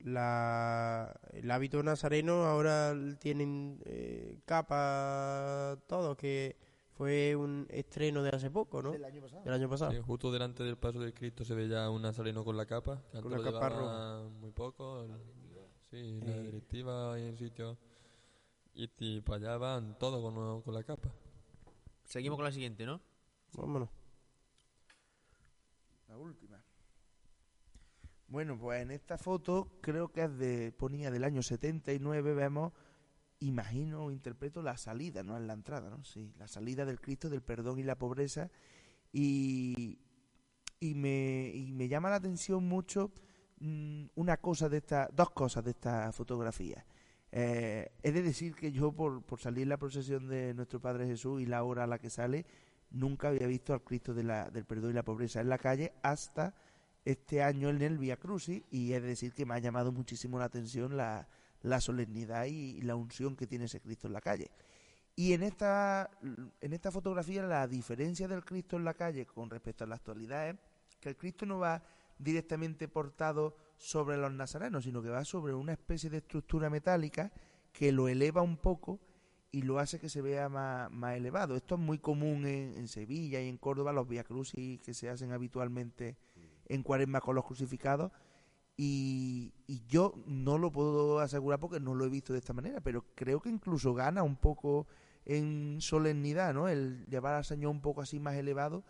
[0.00, 6.56] la, el hábito nazareno ahora tienen eh, capa todo, que
[6.92, 8.92] fue un estreno de hace poco, ¿no?
[8.92, 9.42] Del año pasado.
[9.44, 9.90] Del año pasado.
[9.92, 13.02] Sí, justo delante del paso del Cristo se ve ya un nazareno con la capa.
[13.10, 15.04] que antes la lo capa llevaba muy poco.
[15.04, 15.42] el-
[15.90, 16.42] Sí, la Eh.
[16.42, 17.76] directiva y en sitio.
[18.74, 21.10] Y ti- para allá van todos con, con la capa.
[22.04, 23.00] Seguimos con la siguiente, ¿no?
[23.54, 23.88] Vámonos.
[26.08, 26.62] La última.
[28.28, 32.72] Bueno, pues en esta foto creo que es de ponía del año 79, vemos,
[33.40, 36.04] imagino o interpreto la salida, no es la entrada, ¿no?
[36.04, 38.50] Sí, la salida del Cristo del perdón y la pobreza
[39.12, 39.98] y
[40.80, 43.12] y me y me llama la atención mucho
[43.60, 46.86] mm, una cosa de esta, dos cosas de esta fotografía.
[47.34, 51.40] Eh, he de decir que yo por, por salir la procesión de nuestro Padre Jesús
[51.40, 52.44] y la hora a la que sale,
[52.90, 55.92] nunca había visto al Cristo de la, del perdón y la pobreza en la calle
[56.02, 56.54] hasta
[57.04, 60.38] este año en el Via Crucis y he de decir que me ha llamado muchísimo
[60.38, 61.26] la atención la,
[61.62, 64.50] la solemnidad y, la unción que tiene ese Cristo en la calle.
[65.14, 66.10] Y en esta,
[66.60, 70.48] en esta fotografía la diferencia del Cristo en la calle con respecto a la actualidad
[70.50, 70.56] es
[71.00, 71.82] que el Cristo no va
[72.18, 77.32] directamente portado sobre los nazarenos, sino que va sobre una especie de estructura metálica
[77.72, 79.00] que lo eleva un poco
[79.50, 81.56] y lo hace que se vea más, elevado.
[81.56, 85.32] Esto es muy común en, Sevilla y en Córdoba, los Via Crucis que se hacen
[85.32, 86.16] habitualmente
[86.66, 88.12] en cuaresma con los crucificados.
[88.76, 92.80] Y, y yo no lo puedo asegurar porque no lo he visto de esta manera,
[92.80, 94.86] pero creo que incluso gana un poco
[95.26, 96.68] en solemnidad, ¿no?
[96.68, 98.84] El llevar al Señor un poco así más elevado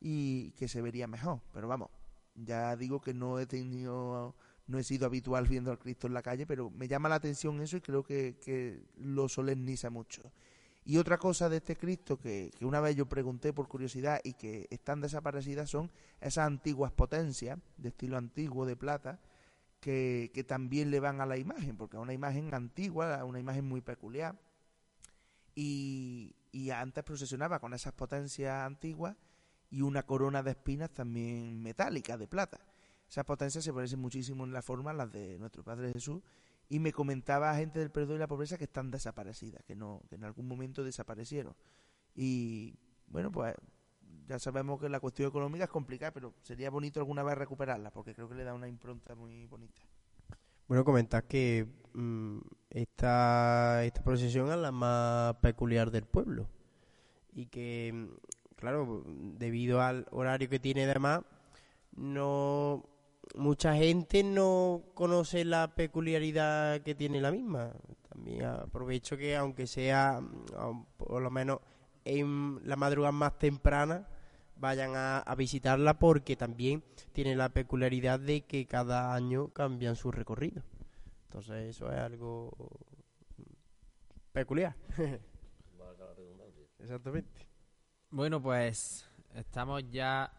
[0.00, 1.40] y que se vería mejor.
[1.52, 1.90] Pero vamos,
[2.34, 4.34] ya digo que no he tenido,
[4.66, 7.60] no he sido habitual viendo al Cristo en la calle, pero me llama la atención
[7.60, 10.22] eso y creo que, lo solemniza mucho.
[10.84, 14.34] Y otra cosa de este Cristo que, que una vez yo pregunté por curiosidad y
[14.34, 19.20] que están desaparecidas son esas antiguas potencias de estilo antiguo de plata
[19.78, 23.64] que, que también le van a la imagen, porque es una imagen antigua, una imagen
[23.64, 24.38] muy peculiar.
[25.54, 29.16] Y, y antes procesionaba con esas potencias antiguas
[29.72, 32.60] y una corona de espinas también metálica, de plata.
[33.08, 36.22] Esas potencias se parecen muchísimo en la forma a las de nuestro Padre Jesús
[36.68, 40.16] y me comentaba gente del perdón y la pobreza que están desaparecidas, que no que
[40.16, 41.54] en algún momento desaparecieron.
[42.14, 43.54] Y bueno, pues
[44.28, 48.14] ya sabemos que la cuestión económica es complicada, pero sería bonito alguna vez recuperarla porque
[48.14, 49.82] creo que le da una impronta muy bonita.
[50.68, 52.38] Bueno, comentar que mm,
[52.70, 56.46] esta, esta procesión es la más peculiar del pueblo
[57.32, 58.08] y que, mm,
[58.62, 61.22] claro, debido al horario que tiene además,
[61.96, 62.84] no
[63.34, 67.72] mucha gente no conoce la peculiaridad que tiene la misma.
[68.08, 71.58] También aprovecho que aunque sea mm, por lo menos
[72.04, 74.06] en la madrugada más temprana
[74.54, 80.12] vayan a, a, visitarla porque también tiene la peculiaridad de que cada año cambian su
[80.12, 80.62] recorrido.
[81.24, 82.52] Entonces eso es algo
[84.32, 84.76] peculiar.
[86.78, 87.51] Exactamente.
[88.12, 90.30] Bueno, pues estamos ya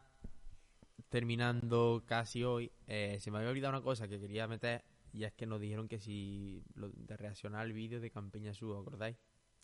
[1.09, 2.71] terminando casi hoy.
[2.85, 5.87] Eh, se me había olvidado una cosa que quería meter y es que nos dijeron
[5.87, 9.17] que si lo, de reaccionar al vídeo de Campeña Sur, ¿acordáis?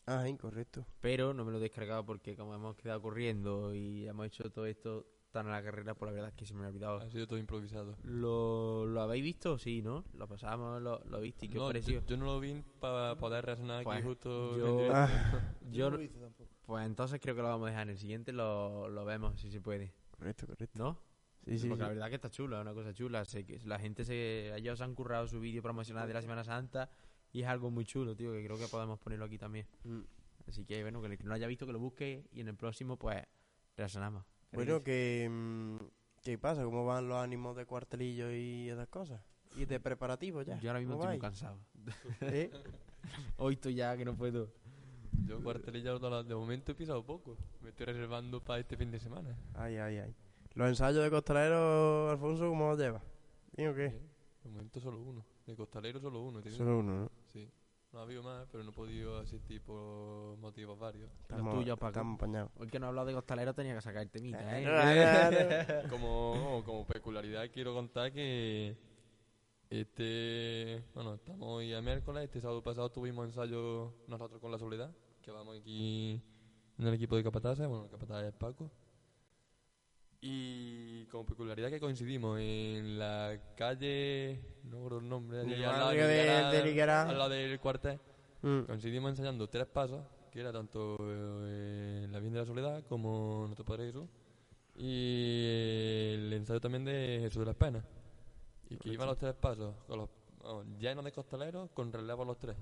[0.08, 0.88] Ah, incorrecto.
[1.02, 4.66] Pero no me lo he descargado porque como hemos quedado corriendo y hemos hecho todo
[4.66, 6.98] esto tan a la carrera, pues la verdad es que se me ha olvidado.
[6.98, 7.96] Ha sido todo improvisado.
[8.02, 9.60] ¿Lo, lo habéis visto?
[9.60, 10.04] Sí, ¿no?
[10.14, 12.02] Lo pasamos, lo, lo viste y qué no, os pareció.
[12.02, 14.58] Yo, yo, no lo vi para poder reaccionar Pues, aquí justo.
[14.58, 14.88] yo-
[15.70, 16.50] Yo, no lo hice tampoco.
[16.70, 19.50] Pues entonces creo que lo vamos a dejar en el siguiente, lo, lo vemos si
[19.50, 20.78] se puede, correcto, correcto.
[20.78, 21.00] ¿no?
[21.44, 21.88] Sí, sí, Porque sí.
[21.88, 23.26] la verdad que está chula, es una cosa chula.
[23.26, 24.56] Sé que la gente se.
[24.56, 26.92] Ellos se han currado su vídeo promocional de la Semana Santa
[27.32, 29.66] y es algo muy chulo, tío, que creo que podemos ponerlo aquí también.
[29.84, 30.02] Mm.
[30.48, 32.50] Así que, bueno, que el que no lo haya visto, que lo busque y en
[32.50, 33.24] el próximo, pues,
[33.76, 34.26] reaccionamos.
[34.52, 35.78] ¿Qué Bueno, que mm,
[36.22, 36.64] ¿qué pasa?
[36.64, 39.20] ¿Cómo van los ánimos de cuartelillo y esas cosas?
[39.56, 40.60] Y de preparativos ya.
[40.60, 41.60] Yo ahora mismo ¿Cómo estoy muy cansado.
[42.22, 42.52] ¿Eh?
[43.38, 44.54] Hoy estoy ya que no puedo.
[45.26, 45.94] Yo cuartelilla
[46.24, 47.38] de momento he pisado poco.
[47.62, 49.36] Me estoy reservando para este fin de semana.
[49.56, 50.16] Ay, ay, ay.
[50.56, 53.04] Los ensayos de costalero, Alfonso, ¿cómo los llevas?
[53.56, 53.90] ¿Bien o qué?
[53.90, 54.10] Bien.
[54.44, 55.26] De momento solo uno.
[55.46, 56.42] De costalero solo uno.
[56.42, 57.12] tiene- Solo uno, ¿no?
[57.28, 57.50] Sí.
[57.92, 61.10] No ha habido más, pero no he podido asistir por motivos varios.
[61.22, 61.90] Estamos, tuyos, Paco.
[61.90, 62.52] estamos apañados.
[62.60, 65.88] Hoy que no he hablado de costalero tenía que sacar el temita, ¿eh?
[65.90, 68.76] Como, como peculiaridad quiero contar que
[69.70, 74.92] este bueno estamos hoy a miércoles este sábado pasado tuvimos ensayo nosotros con la soledad
[75.22, 76.20] que vamos aquí
[76.80, 78.72] en el equipo de capataces bueno el capataz es Paco
[80.22, 85.86] y como peculiaridad que coincidimos en la calle no recuerdo el nombre allí al lado
[85.86, 87.02] barrio de- Liguera, de Liguera.
[87.04, 88.00] al lado del cuartel
[88.42, 88.62] Mm.
[88.68, 90.02] coincidimos ensayando tres pasos,
[90.32, 94.08] que era tanto eh, la Virgen de la Soledad como Nuestro Padre Jesús,
[94.78, 97.84] y el ensayo también de Jesús de las Penas.
[98.70, 100.10] Y que iban los tres pasos, con los,
[100.44, 102.56] vamos, llenos de costaleros, con relevo a los tres.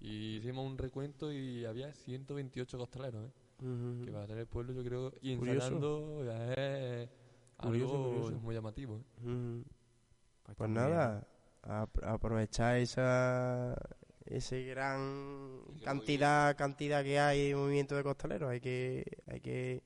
[0.00, 3.32] Y hicimos un recuento y había 128 costaleros, ¿eh?
[3.60, 4.04] Ujú.
[4.04, 7.10] que para tener el pueblo yo creo, y ya es
[7.56, 8.40] Curioso, algo curioso.
[8.40, 9.00] muy llamativo.
[9.24, 9.62] ¿eh?
[10.56, 11.26] Pues nada,
[12.02, 13.74] aprovechar esa
[14.24, 19.82] ese gran cantidad cantidad que hay de movimiento de costaleros hay que hay que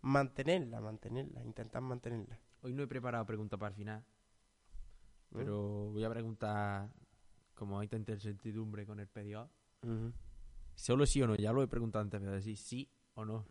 [0.00, 4.04] mantenerla mantenerla intentar mantenerla Hoy no he preparado pregunta para el final.
[5.32, 6.90] Pero voy a preguntar,
[7.54, 9.50] como hay tanta incertidumbre con el pedido,
[9.82, 10.12] Ujú.
[10.74, 13.44] solo sí o no, ya lo he preguntado antes, pero decir sí o no.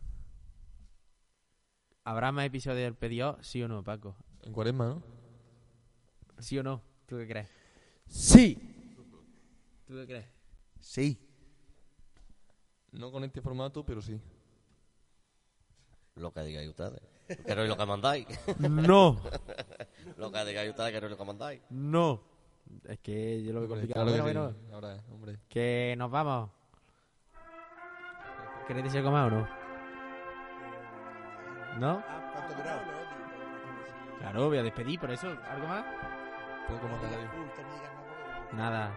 [2.04, 3.38] ¿Habrá más episodios del pedido?
[3.42, 4.16] Sí o no, Paco.
[4.42, 5.02] En cuaresma, ¿no?
[6.38, 6.82] ¿Sí o no?
[7.06, 7.48] ¿Tú qué crees?
[8.06, 8.58] sí
[9.86, 10.26] ¿Tú qué crees?
[10.80, 11.18] Sí.
[12.90, 14.20] No con este formato, pero sí.
[16.16, 17.00] Lo que digáis ustedes.
[17.28, 18.26] Que no es lo que mandáis.
[18.58, 19.16] No,
[20.18, 21.60] Lo que digáis ustedes, que no es lo que mandáis.
[21.70, 22.20] no.
[22.88, 24.06] Es que yo lo veo complicado.
[24.06, 24.72] claro Bueno, que bueno, sí.
[24.72, 25.38] Ahora, hombre.
[25.48, 26.50] que nos vamos.
[28.66, 29.48] ¿Queréis decir algo más o no?
[31.78, 32.02] ¿No?
[32.32, 32.80] ¿Cuánto ha durado?
[34.20, 35.28] Claro, voy a despedir, por eso.
[35.50, 35.84] ¿Algo más?
[36.68, 37.28] Poco más de radio.
[38.52, 38.94] Nada.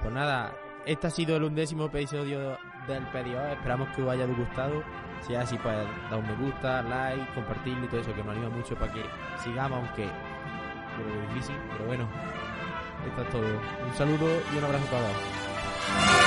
[0.00, 0.52] Pues nada,
[0.84, 3.44] este ha sido el undécimo episodio del pedido.
[3.48, 4.82] Esperamos que os haya gustado.
[5.26, 5.76] Si es así, pues
[6.10, 9.04] da un me gusta, like, compartirlo y todo eso, que nos anima mucho para que
[9.42, 11.56] sigamos, aunque yo lo veo difícil.
[11.72, 12.08] Pero bueno,
[13.06, 13.42] esto es todo.
[13.88, 16.21] Un saludo y un abrazo a todos.